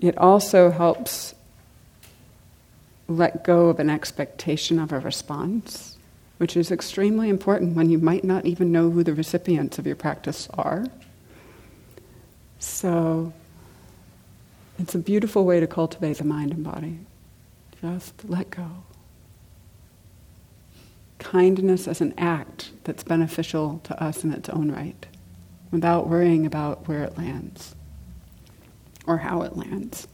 [0.00, 1.34] it also helps
[3.08, 5.96] let go of an expectation of a response,
[6.38, 9.96] which is extremely important when you might not even know who the recipients of your
[9.96, 10.86] practice are.
[12.58, 13.32] So,
[14.78, 16.98] it's a beautiful way to cultivate the mind and body.
[17.80, 18.68] Just let go.
[21.18, 25.06] Kindness as an act that's beneficial to us in its own right,
[25.70, 27.74] without worrying about where it lands
[29.06, 30.08] or how it lands.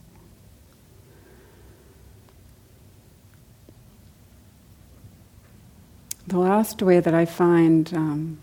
[6.27, 8.39] The last way that I find um,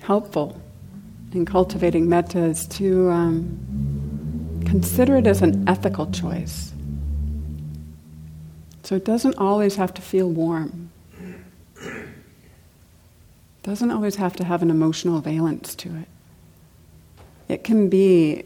[0.00, 0.60] helpful
[1.32, 6.72] in cultivating metta is to um, consider it as an ethical choice.
[8.82, 10.90] So it doesn't always have to feel warm.
[11.76, 12.06] It
[13.62, 16.08] doesn't always have to have an emotional valence to it.
[17.48, 18.44] It can be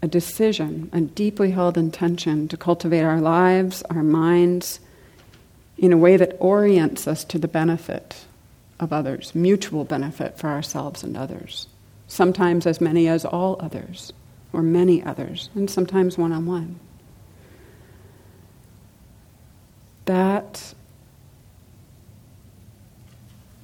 [0.00, 4.80] a decision, a deeply held intention to cultivate our lives, our minds,
[5.76, 8.24] in a way that orients us to the benefit
[8.80, 11.66] of others, mutual benefit for ourselves and others.
[12.06, 14.12] Sometimes as many as all others,
[14.52, 16.78] or many others, and sometimes one on one.
[20.04, 20.74] That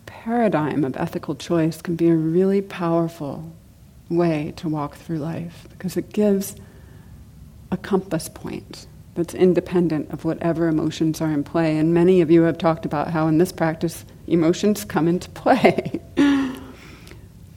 [0.07, 3.53] paradigm of ethical choice can be a really powerful
[4.09, 6.57] way to walk through life because it gives
[7.71, 11.79] a compass point that's independent of whatever emotions are in play.
[11.79, 16.01] And many of you have talked about how in this practice emotions come into play.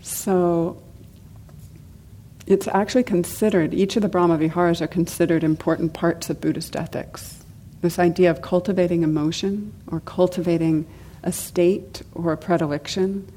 [0.02, 0.82] so
[2.46, 7.44] it's actually considered, each of the Brahma Viharas are considered important parts of Buddhist ethics.
[7.82, 10.88] This idea of cultivating emotion or cultivating
[11.24, 13.28] a state or a predilection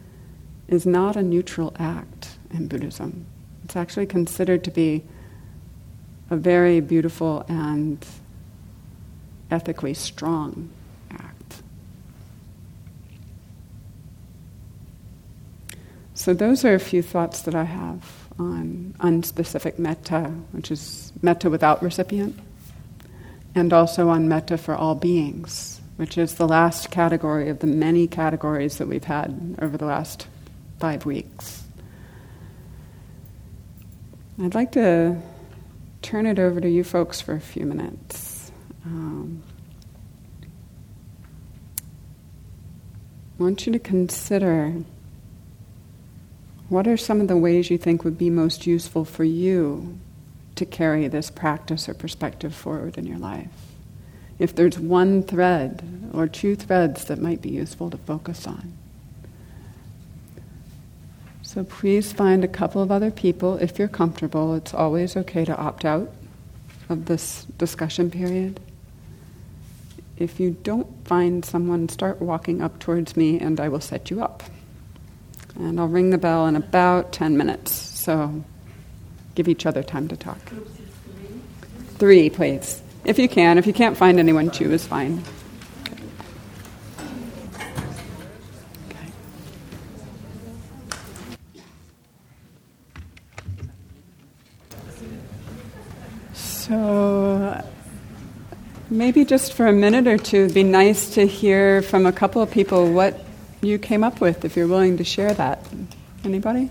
[0.68, 3.26] is not a neutral act in Buddhism.
[3.64, 5.04] It's actually considered to be
[6.30, 8.04] a very beautiful and
[9.50, 10.70] ethically strong
[11.10, 11.62] act.
[16.14, 21.50] So, those are a few thoughts that I have on unspecific metta, which is metta
[21.50, 22.38] without recipient,
[23.54, 28.06] and also on metta for all beings, which is the last category of the many
[28.06, 30.26] categories that we've had over the last
[30.78, 31.59] five weeks.
[34.42, 35.20] I'd like to
[36.00, 38.50] turn it over to you folks for a few minutes.
[38.86, 39.42] Um,
[43.38, 44.76] I want you to consider
[46.70, 49.98] what are some of the ways you think would be most useful for you
[50.54, 53.50] to carry this practice or perspective forward in your life.
[54.38, 55.82] If there's one thread
[56.14, 58.72] or two threads that might be useful to focus on.
[61.52, 64.54] So please find a couple of other people if you're comfortable.
[64.54, 66.08] It's always okay to opt out
[66.88, 68.60] of this discussion period.
[70.16, 74.22] If you don't find someone, start walking up towards me and I will set you
[74.22, 74.44] up.
[75.56, 77.72] And I'll ring the bell in about 10 minutes.
[77.72, 78.44] So
[79.34, 80.52] give each other time to talk.
[81.98, 82.80] Three, please.
[83.04, 83.58] If you can.
[83.58, 85.24] If you can't find anyone, two is fine.
[96.70, 97.64] So,
[99.00, 102.42] maybe just for a minute or two, it'd be nice to hear from a couple
[102.42, 103.18] of people what
[103.62, 105.66] you came up with, if you're willing to share that.
[106.22, 106.68] Anybody?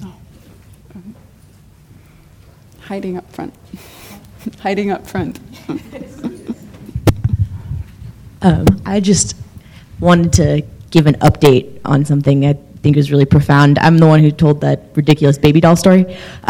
[0.00, 0.14] No.
[2.82, 3.52] hiding up front.
[4.60, 5.40] hiding up front.
[8.42, 9.34] um, I just
[9.98, 10.62] wanted to
[10.92, 12.44] give an update on something
[12.84, 13.78] think is really profound.
[13.78, 16.04] I'm the one who told that ridiculous baby doll story.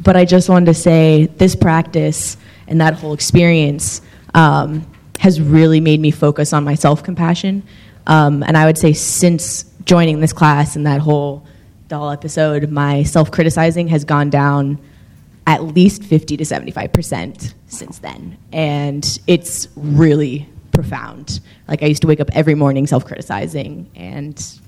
[0.00, 2.36] but I just wanted to say this practice
[2.68, 4.02] and that whole experience
[4.34, 4.86] um,
[5.18, 7.64] has really made me focus on my self compassion.
[8.06, 11.44] Um, and I would say since joining this class and that whole
[11.88, 14.78] doll episode, my self criticizing has gone down
[15.48, 18.38] at least 50 to 75% since then.
[18.52, 21.40] And it's really profound.
[21.66, 24.60] Like I used to wake up every morning self-criticizing, and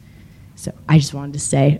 [0.58, 1.78] so I just wanted to say,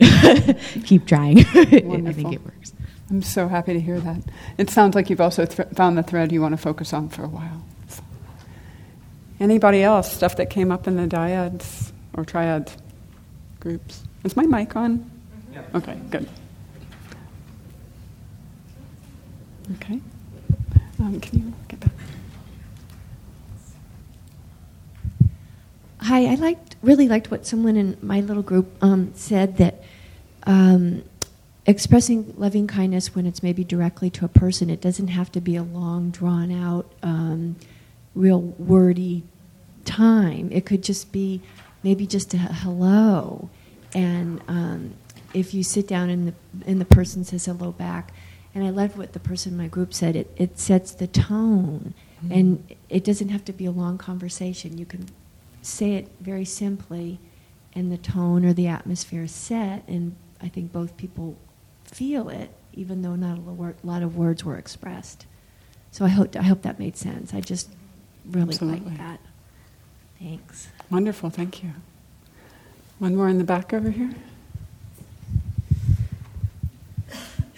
[0.85, 1.39] keep trying.
[1.49, 2.73] I think it works.
[3.11, 4.23] I'm so happy to hear that.
[4.57, 7.25] It sounds like you've also th- found the thread you want to focus on for
[7.25, 7.65] a while.
[7.89, 8.05] So.
[9.41, 10.13] Anybody else?
[10.13, 12.71] Stuff that came up in the dyads or triad
[13.59, 14.05] groups?
[14.23, 15.11] Is my mic on?
[15.53, 15.63] Yeah.
[15.75, 16.29] Okay, good.
[19.75, 20.01] Okay.
[21.01, 21.91] Um, can you get back?
[26.09, 29.83] Hi, I liked really liked what someone in my little group um, said that
[30.45, 31.03] um,
[31.67, 35.55] expressing loving kindness when it's maybe directly to a person, it doesn't have to be
[35.55, 37.57] a long, drawn out, um,
[38.15, 39.23] real wordy
[39.85, 40.49] time.
[40.51, 41.43] It could just be
[41.83, 43.51] maybe just a hello,
[43.95, 44.95] and um,
[45.35, 46.35] if you sit down and the
[46.67, 48.15] and the person says hello back,
[48.55, 50.17] and I love what the person in my group said.
[50.17, 51.93] It it sets the tone,
[52.25, 52.33] mm-hmm.
[52.33, 54.79] and it doesn't have to be a long conversation.
[54.79, 55.07] You can
[55.69, 57.19] say it very simply,
[57.75, 61.37] and the tone or the atmosphere is set, and I think both people
[61.85, 65.27] feel it, even though not a lot of words were expressed.
[65.91, 67.33] So I hope I hope that made sense.
[67.35, 67.71] I just
[68.31, 68.91] really Absolutely.
[68.91, 69.21] like that.
[70.19, 70.69] Thanks.
[70.91, 71.71] Wonderful, thank you.
[72.99, 74.15] One more in the back over here.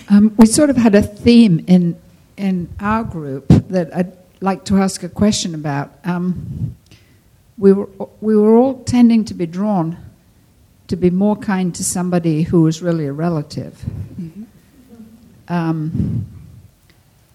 [0.09, 1.97] Um, we sort of had a theme in
[2.37, 5.93] in our group that I'd like to ask a question about.
[6.05, 6.77] Um,
[7.61, 7.89] we were,
[8.23, 9.99] we were all tending to be drawn
[10.89, 13.85] to be more kind to somebody who was really a relative.
[14.21, 14.43] Mm-hmm.
[15.47, 16.27] Um,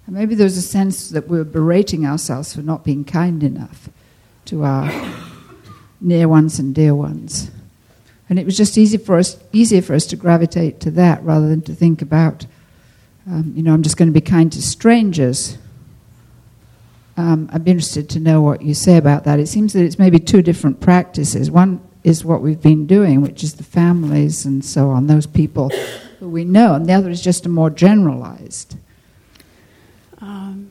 [0.07, 3.87] maybe there was a sense that we were berating ourselves for not being kind enough
[4.45, 4.91] to our
[6.01, 7.51] near ones and dear ones.
[8.27, 11.47] And it was just easy for us, easier for us to gravitate to that rather
[11.47, 12.47] than to think about,
[13.27, 15.57] um, you know, I'm just going to be kind to strangers
[17.17, 19.39] um, I'd be interested to know what you say about that.
[19.39, 21.49] It seems that it's maybe two different practices.
[21.49, 25.69] One is what we've been doing, which is the families and so on, those people
[26.19, 28.77] who we know, and the other is just a more generalized.
[30.21, 30.69] Um,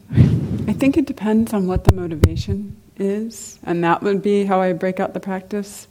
[0.68, 4.72] I think it depends on what the motivation is, and that would be how I
[4.74, 5.88] break out the practice.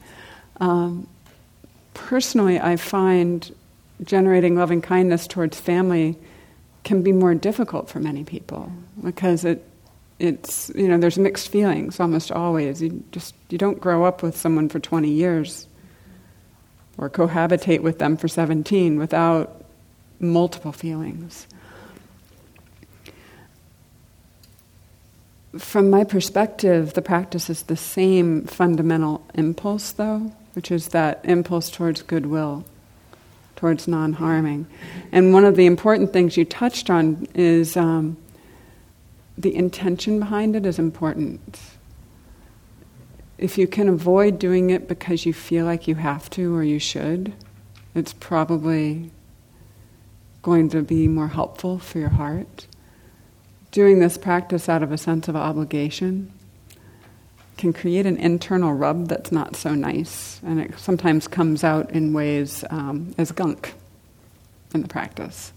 [0.59, 1.07] Um,
[1.93, 3.53] personally, I find
[4.03, 6.17] generating loving kindness towards family
[6.83, 9.65] can be more difficult for many people because it
[10.19, 12.81] it's you know there's mixed feelings almost always.
[12.81, 15.67] You just you don't grow up with someone for 20 years
[16.97, 19.65] or cohabitate with them for 17 without
[20.19, 21.47] multiple feelings.
[25.57, 31.69] From my perspective the practice is the same fundamental impulse though which is that impulse
[31.69, 32.63] towards goodwill
[33.55, 34.67] towards non-harming.
[35.13, 38.17] And one of the important things you touched on is um,
[39.37, 41.59] the intention behind it is important.
[43.37, 46.79] If you can avoid doing it because you feel like you have to or you
[46.79, 47.33] should,
[47.95, 49.11] it's probably
[50.41, 52.67] going to be more helpful for your heart.
[53.71, 56.31] Doing this practice out of a sense of obligation
[57.57, 62.13] can create an internal rub that's not so nice, and it sometimes comes out in
[62.13, 63.73] ways um, as gunk
[64.73, 65.53] in the practice.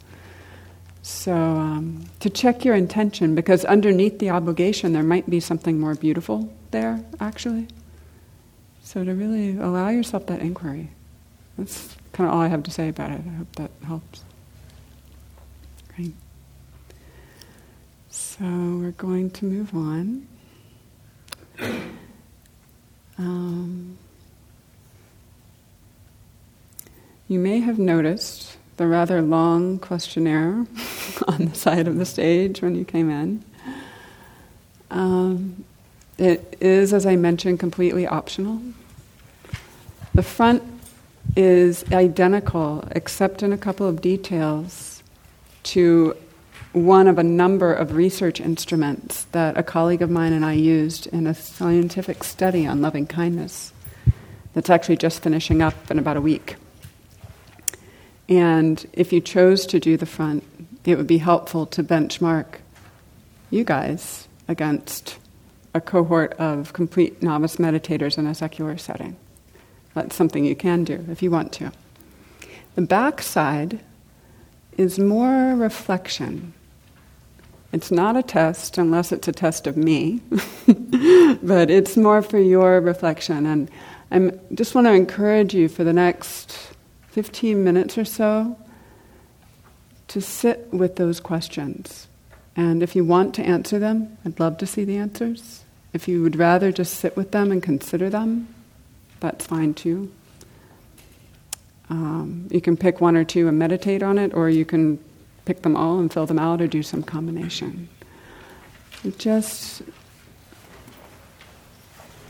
[1.07, 5.95] So, um, to check your intention, because underneath the obligation, there might be something more
[5.95, 7.69] beautiful there, actually.
[8.83, 10.91] So, to really allow yourself that inquiry.
[11.57, 13.21] That's kind of all I have to say about it.
[13.25, 14.25] I hope that helps.
[15.95, 16.15] Great.
[18.11, 20.27] So, we're going to move on.
[23.17, 23.97] Um,
[27.29, 30.67] you may have noticed the rather long questionnaire
[31.29, 33.45] on the side of the stage when you came in.
[34.91, 35.65] Um,
[36.19, 38.61] it is, as I mentioned, completely optional.
[40.15, 40.63] The front
[41.37, 45.03] is identical, except in a couple of details,
[45.65, 46.17] to
[46.73, 51.07] one of a number of research instruments that a colleague of mine and I used
[51.09, 53.73] in a scientific study on loving kindness
[54.53, 56.57] that's actually just finishing up in about a week.
[58.29, 60.45] And if you chose to do the front,
[60.85, 62.59] it would be helpful to benchmark
[63.51, 65.19] you guys against
[65.75, 69.17] a cohort of complete novice meditators in a secular setting.
[69.95, 71.73] That's something you can do if you want to.
[72.75, 73.81] The back side
[74.77, 76.53] is more reflection.
[77.73, 80.21] It's not a test unless it's a test of me,
[81.43, 83.47] but it's more for your reflection.
[83.47, 83.71] And
[84.11, 86.76] I just want to encourage you for the next
[87.17, 88.59] 15 minutes or so
[90.07, 92.09] to sit with those questions.
[92.55, 95.65] And if you want to answer them, I'd love to see the answers.
[95.95, 98.55] If you would rather just sit with them and consider them,
[99.21, 100.13] that's fine too.
[101.89, 104.99] Um, you can pick one or two and meditate on it, or you can
[105.47, 107.89] pick them all and fill them out, or do some combination.
[109.17, 109.81] Just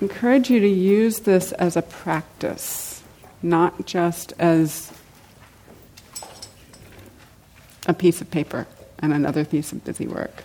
[0.00, 2.85] encourage you to use this as a practice
[3.42, 4.92] not just as
[7.86, 8.66] a piece of paper
[8.98, 10.44] and another piece of busy work.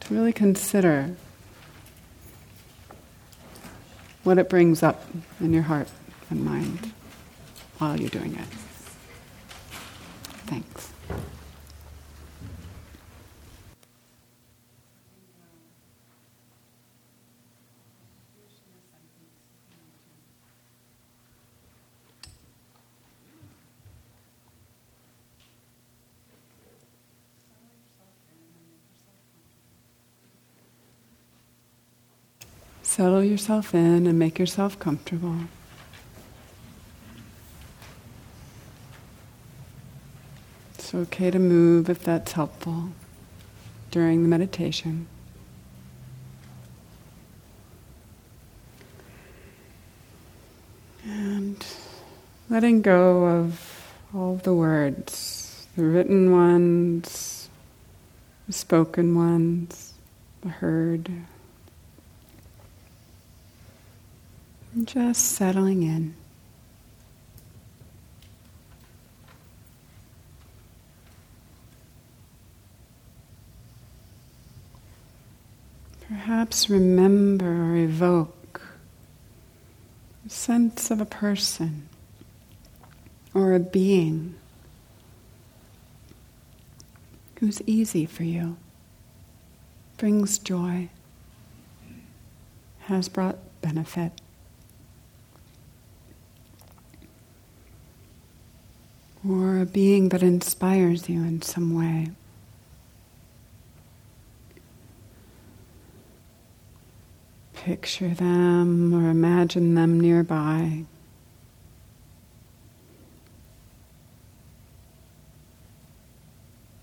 [0.00, 1.14] To really consider
[4.24, 5.04] what it brings up
[5.40, 5.88] in your heart
[6.30, 6.92] and mind
[7.78, 8.46] while you're doing it.
[10.46, 10.91] Thanks.
[32.92, 35.34] Settle yourself in and make yourself comfortable.
[40.74, 42.90] It's okay to move if that's helpful
[43.90, 45.06] during the meditation.
[51.06, 51.64] And
[52.50, 57.48] letting go of all the words, the written ones,
[58.46, 59.94] the spoken ones,
[60.42, 61.10] the heard.
[64.80, 66.14] Just settling in.
[76.08, 78.62] Perhaps remember or evoke
[80.24, 81.86] a sense of a person
[83.34, 84.36] or a being
[87.40, 88.56] who's easy for you,
[89.98, 90.88] brings joy,
[92.86, 94.12] has brought benefit.
[99.28, 102.10] or a being that inspires you in some way.
[107.54, 110.84] Picture them or imagine them nearby.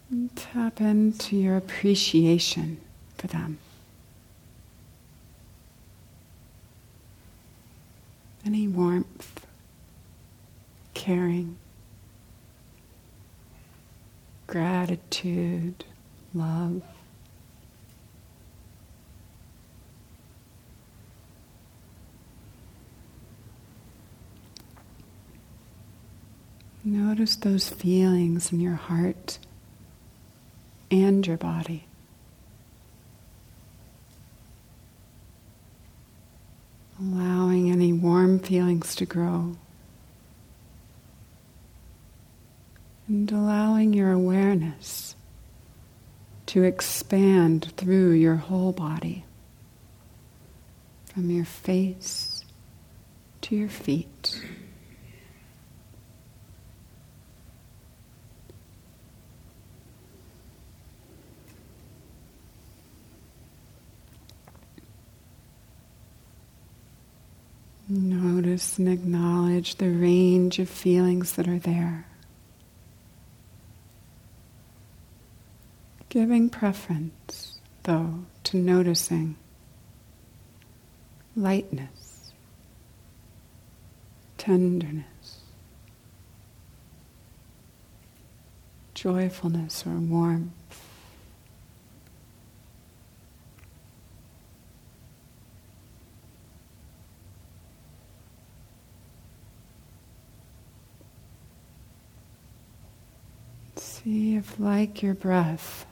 [0.09, 2.79] And tap into your appreciation
[3.17, 3.59] for them.
[8.45, 9.45] Any warmth,
[10.93, 11.57] caring,
[14.49, 15.85] gratitude,
[16.33, 16.81] love.
[26.83, 29.37] Notice those feelings in your heart
[30.89, 31.85] and your body.
[36.99, 39.57] Allowing any warm feelings to grow.
[43.09, 45.15] And allowing your awareness
[46.45, 49.25] to expand through your whole body,
[51.11, 52.45] from your face
[53.41, 54.39] to your feet.
[67.87, 72.05] Notice and acknowledge the range of feelings that are there.
[76.09, 79.35] Giving preference, though, to noticing
[81.35, 82.31] lightness,
[84.39, 85.41] tenderness,
[88.95, 90.51] joyfulness, or warmth.
[103.75, 105.85] See if, like your breath,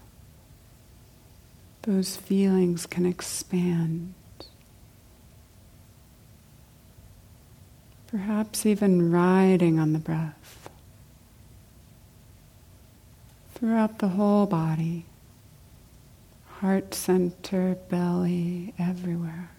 [1.87, 4.13] those feelings can expand.
[8.07, 10.69] Perhaps even riding on the breath
[13.55, 15.05] throughout the whole body,
[16.59, 19.49] heart center, belly, everywhere.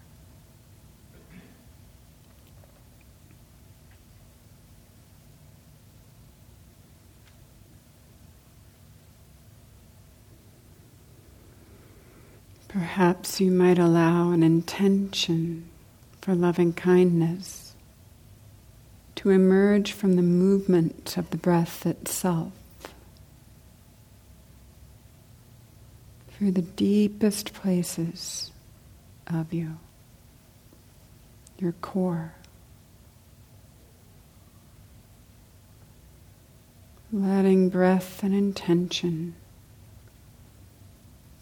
[12.69, 15.67] Perhaps you might allow an intention
[16.21, 17.73] for loving kindness
[19.15, 22.53] to emerge from the movement of the breath itself.
[26.29, 28.51] Through the deepest places
[29.25, 29.77] of you,
[31.57, 32.35] your core.
[37.11, 39.33] Letting breath and intention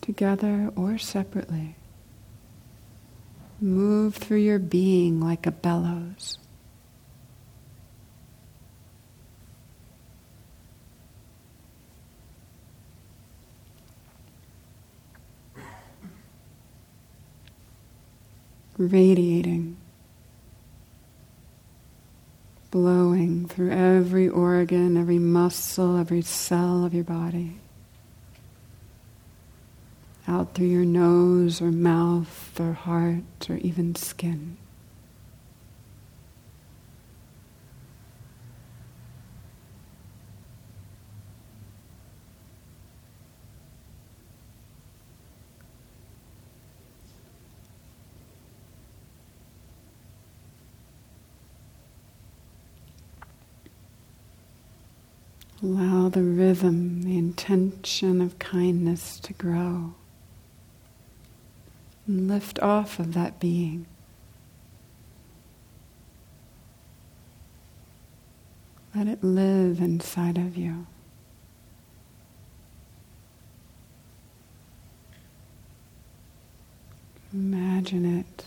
[0.08, 1.76] together or separately.
[3.60, 6.38] Move through your being like a bellows.
[18.78, 19.76] Radiating,
[22.72, 27.60] blowing through every organ, every muscle, every cell of your body
[30.28, 34.58] out through your nose or mouth or heart or even skin.
[55.64, 59.96] Allow the rhythm, the intention of kindness to grow
[62.08, 63.86] and lift off of that being.
[68.96, 70.88] Let it live inside of you.
[77.34, 78.46] Imagine it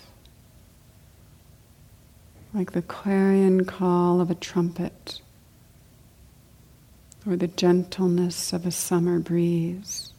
[2.53, 5.21] like the clarion call of a trumpet
[7.27, 10.10] or the gentleness of a summer breeze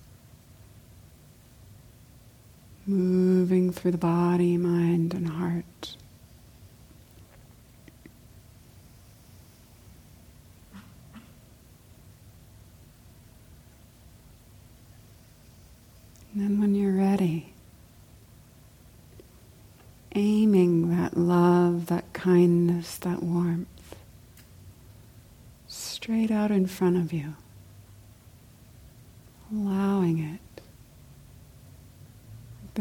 [2.85, 5.95] moving through the body, mind, and heart.
[16.33, 17.53] And then, when you're ready,
[20.15, 23.67] aiming that love, that kindness, that warmth
[25.67, 27.35] straight out in front of you,
[29.51, 30.50] allowing it,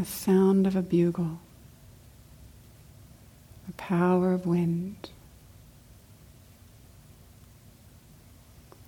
[0.00, 1.38] the sound of a bugle,
[3.66, 5.10] the power of wind.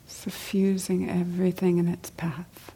[0.06, 2.72] suffusing everything in its path.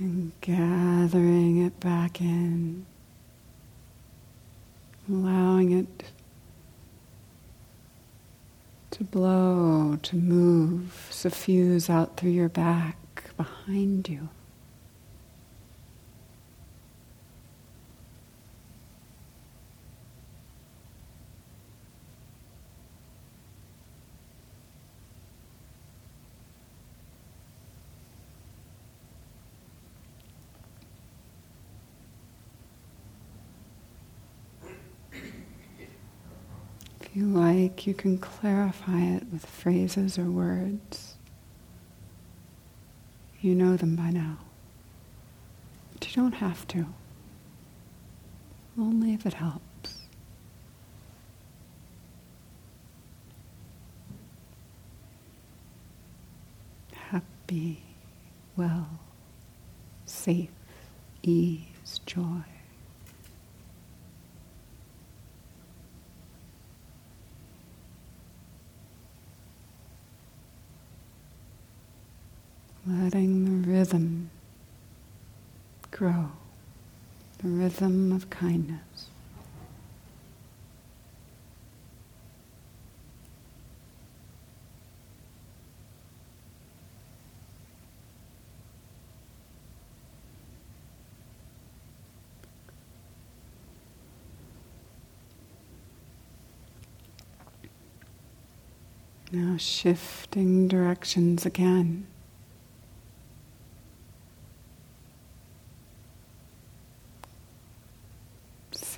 [0.00, 2.86] And gathering it back in,
[5.08, 6.04] allowing it
[8.92, 12.96] to blow, to move, suffuse out through your back,
[13.36, 14.28] behind you.
[37.12, 41.16] You like, you can clarify it with phrases or words.
[43.40, 44.38] You know them by now.
[45.92, 46.86] But you don't have to.
[48.78, 49.60] Only if it helps.
[56.92, 57.82] Happy,
[58.56, 58.88] well,
[60.06, 60.50] safe,
[61.24, 62.44] ease, joy.
[72.86, 74.30] Letting the rhythm
[75.90, 76.30] grow,
[77.42, 78.80] the rhythm of kindness.
[99.32, 102.08] Now shifting directions again.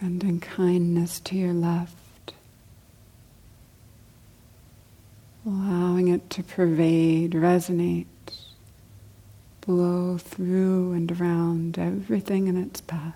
[0.02, 2.34] Sending kindness to your left,
[5.46, 8.06] allowing it to pervade, resonate,
[9.60, 13.14] blow through and around everything in its path.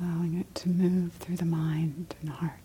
[0.00, 2.60] allowing it to move through the mind and heart.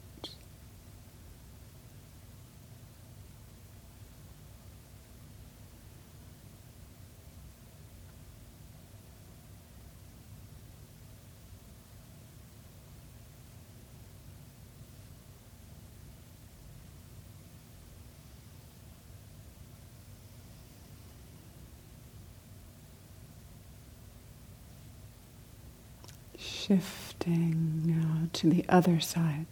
[26.67, 29.45] Shifting now to the other side.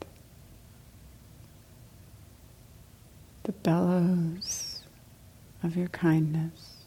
[3.44, 4.82] The bellows
[5.62, 6.78] of your kindness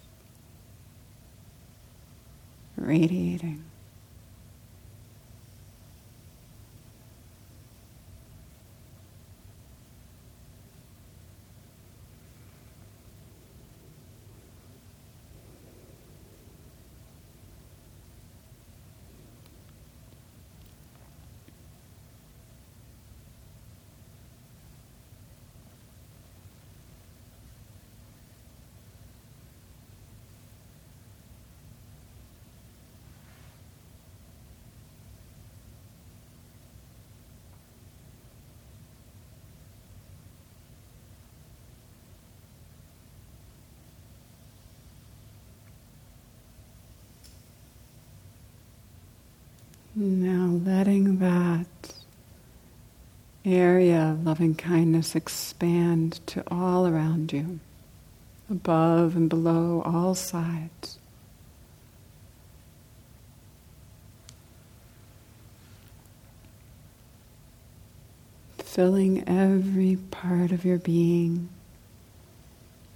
[2.76, 3.62] radiating.
[49.98, 51.94] Now letting that
[53.46, 57.60] area of loving kindness expand to all around you.
[58.50, 60.98] above and below all sides.
[68.58, 71.48] Filling every part of your being,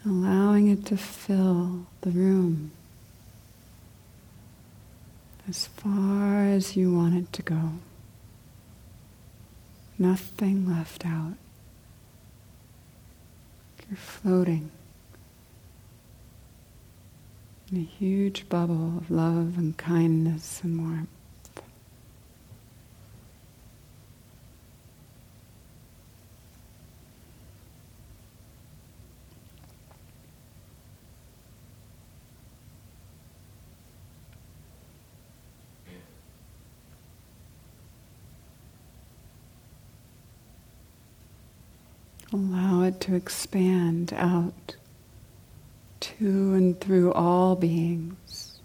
[0.04, 2.72] allowing it to fill the room
[5.48, 7.72] as far as you want it to go.
[9.98, 11.34] Nothing left out.
[13.88, 14.70] You're floating
[17.70, 21.19] in a huge bubble of love and kindness and warmth.
[42.40, 44.74] Allow it to expand out
[46.00, 48.58] to and through all beings,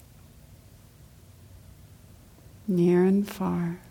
[2.69, 3.82] near and far,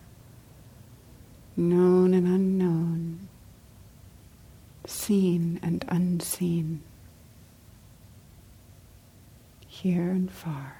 [1.54, 3.28] known and unknown,
[4.86, 6.80] seen and unseen,
[9.68, 10.78] here and far.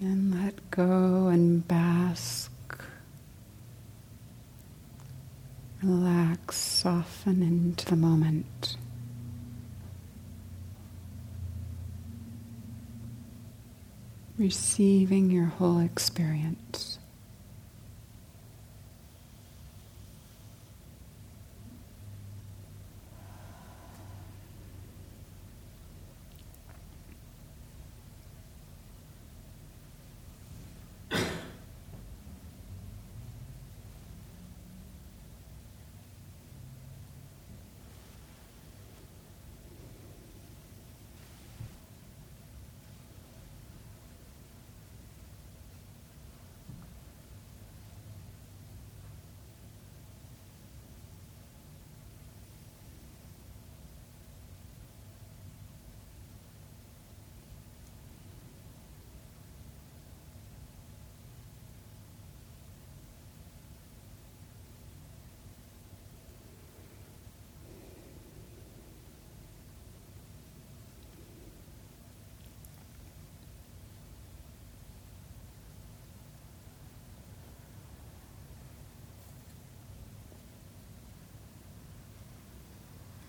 [0.00, 2.50] And let go and bask.
[5.82, 8.76] Relax, soften into the moment.
[14.36, 16.98] Receiving your whole experience.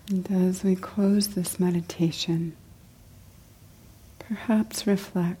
[0.08, 2.54] And as we close this meditation,
[4.18, 5.40] perhaps reflect.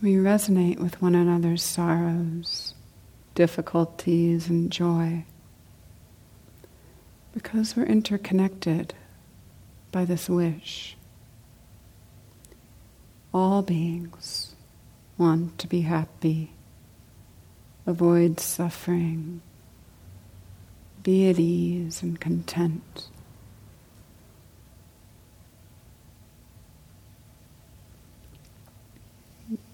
[0.00, 2.74] We resonate with one another's sorrows,
[3.34, 5.24] difficulties, and joy
[7.32, 8.94] because we're interconnected
[9.92, 10.96] by this wish.
[13.32, 14.54] All beings
[15.16, 16.52] want to be happy,
[17.86, 19.40] avoid suffering,
[21.02, 23.08] be at ease and content.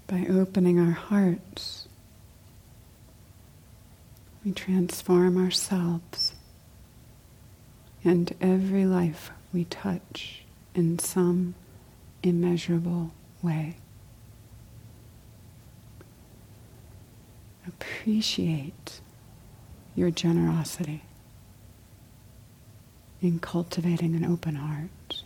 [0.07, 1.89] By opening our hearts,
[4.45, 6.35] we transform ourselves
[8.05, 10.45] and every life we touch
[10.75, 11.55] in some
[12.23, 13.13] immeasurable
[13.43, 13.77] way.
[17.67, 19.01] Appreciate
[19.95, 21.03] your generosity
[23.25, 25.23] in cultivating an open heart.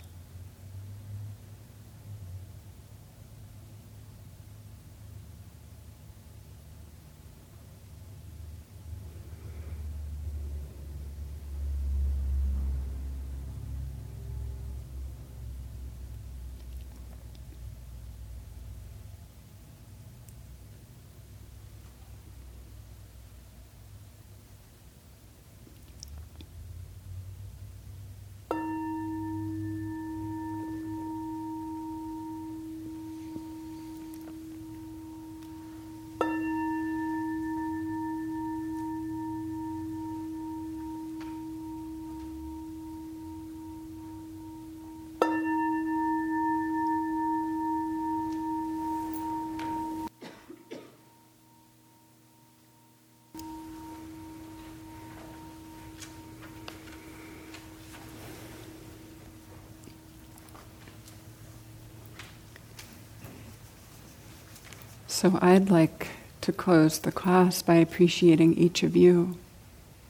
[65.19, 66.07] So I'd like
[66.39, 69.37] to close the class by appreciating each of you.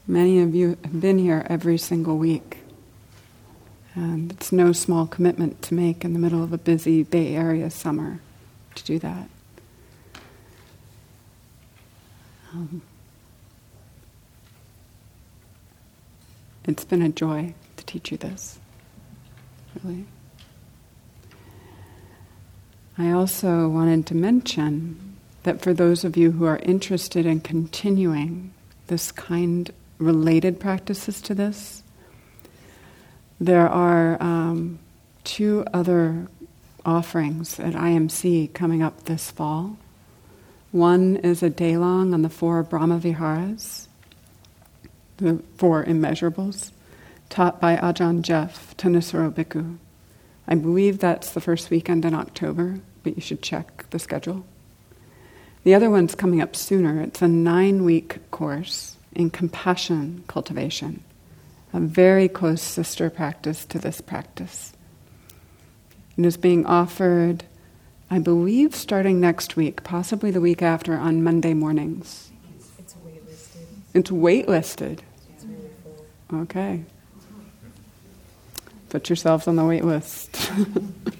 [0.06, 2.58] Many of you have been here every single week.
[3.96, 7.70] And it's no small commitment to make in the middle of a busy Bay Area
[7.70, 8.20] summer
[8.76, 9.28] to do that.
[12.52, 12.80] Um,
[16.68, 18.60] it's been a joy to teach you this,
[19.82, 20.06] really.
[23.00, 28.52] I also wanted to mention that for those of you who are interested in continuing
[28.88, 31.82] this kind related practices to this,
[33.40, 34.80] there are um,
[35.24, 36.28] two other
[36.84, 39.78] offerings at IMC coming up this fall.
[40.70, 43.88] One is a day long on the four Brahma Viharas,
[45.16, 46.70] the four immeasurables,
[47.30, 49.78] taught by Ajahn Geoff Thanissaro Bhikkhu.
[50.46, 54.44] I believe that's the first weekend in October, but you should check the schedule.
[55.64, 57.02] The other one's coming up sooner.
[57.02, 61.02] It's a nine week course in compassion cultivation,
[61.72, 64.72] a very close sister practice to this practice.
[66.16, 67.44] It is being offered,
[68.10, 72.30] I believe, starting next week, possibly the week after, on Monday mornings.
[72.58, 73.94] It's waitlisted.
[73.94, 75.00] It's waitlisted.
[75.34, 76.40] It's really full.
[76.42, 76.84] Okay.
[78.88, 80.50] Put yourselves on the wait list.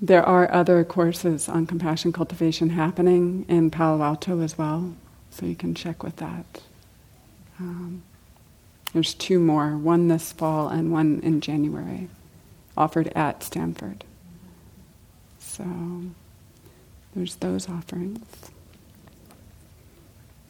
[0.00, 4.94] there are other courses on compassion cultivation happening in Palo Alto as well,
[5.30, 6.60] so you can check with that.
[7.58, 8.02] Um,
[8.92, 12.08] there's two more, one this fall and one in January,
[12.76, 14.04] offered at Stanford.
[15.38, 15.64] So
[17.14, 18.20] there's those offerings.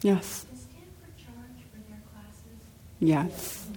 [0.01, 0.45] Yes.
[0.51, 2.59] Does Stanford charge for their classes?
[2.99, 3.67] Yes.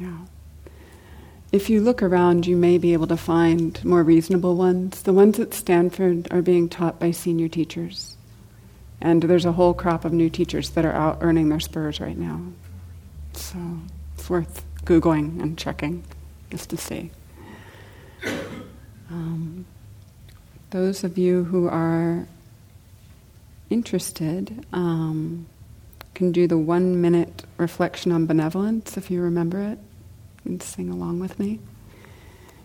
[0.00, 0.18] Yeah.
[1.56, 5.00] If you look around, you may be able to find more reasonable ones.
[5.00, 8.18] The ones at Stanford are being taught by senior teachers.
[9.00, 12.18] And there's a whole crop of new teachers that are out earning their spurs right
[12.18, 12.42] now.
[13.32, 13.58] So
[14.14, 16.04] it's worth Googling and checking
[16.50, 17.10] just to see.
[19.08, 19.64] Um,
[20.72, 22.28] those of you who are
[23.70, 25.46] interested, um,
[26.12, 29.78] can do the one minute reflection on benevolence if you remember it
[30.46, 31.58] and sing along with me.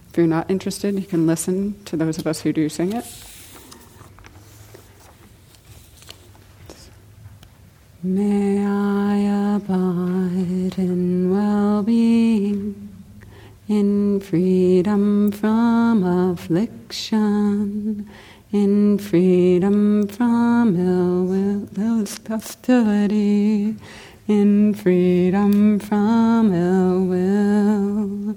[0.10, 3.06] If you're not interested, you can listen to those of us who do sing it.
[8.04, 12.90] May I abide in well being,
[13.68, 18.10] in freedom from affliction,
[18.52, 21.70] in freedom from ill will,
[22.28, 23.76] hostility,
[24.32, 28.36] in freedom from ill will,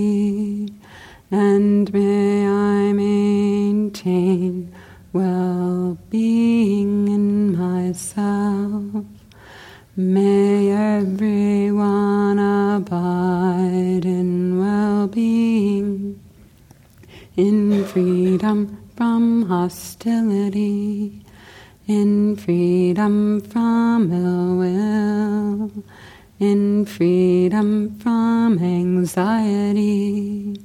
[1.30, 4.74] and may I maintain
[5.12, 9.04] well being in myself.
[9.98, 16.18] May everyone abide in well being,
[17.36, 21.26] in freedom from hostility,
[21.88, 25.72] in freedom from ill will,
[26.40, 30.60] in freedom from anxiety,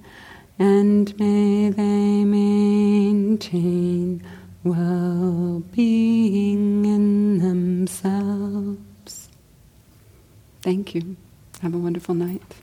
[0.58, 4.22] and may they maintain
[4.64, 9.28] well being in themselves.
[10.60, 11.16] Thank you.
[11.60, 12.61] Have a wonderful night.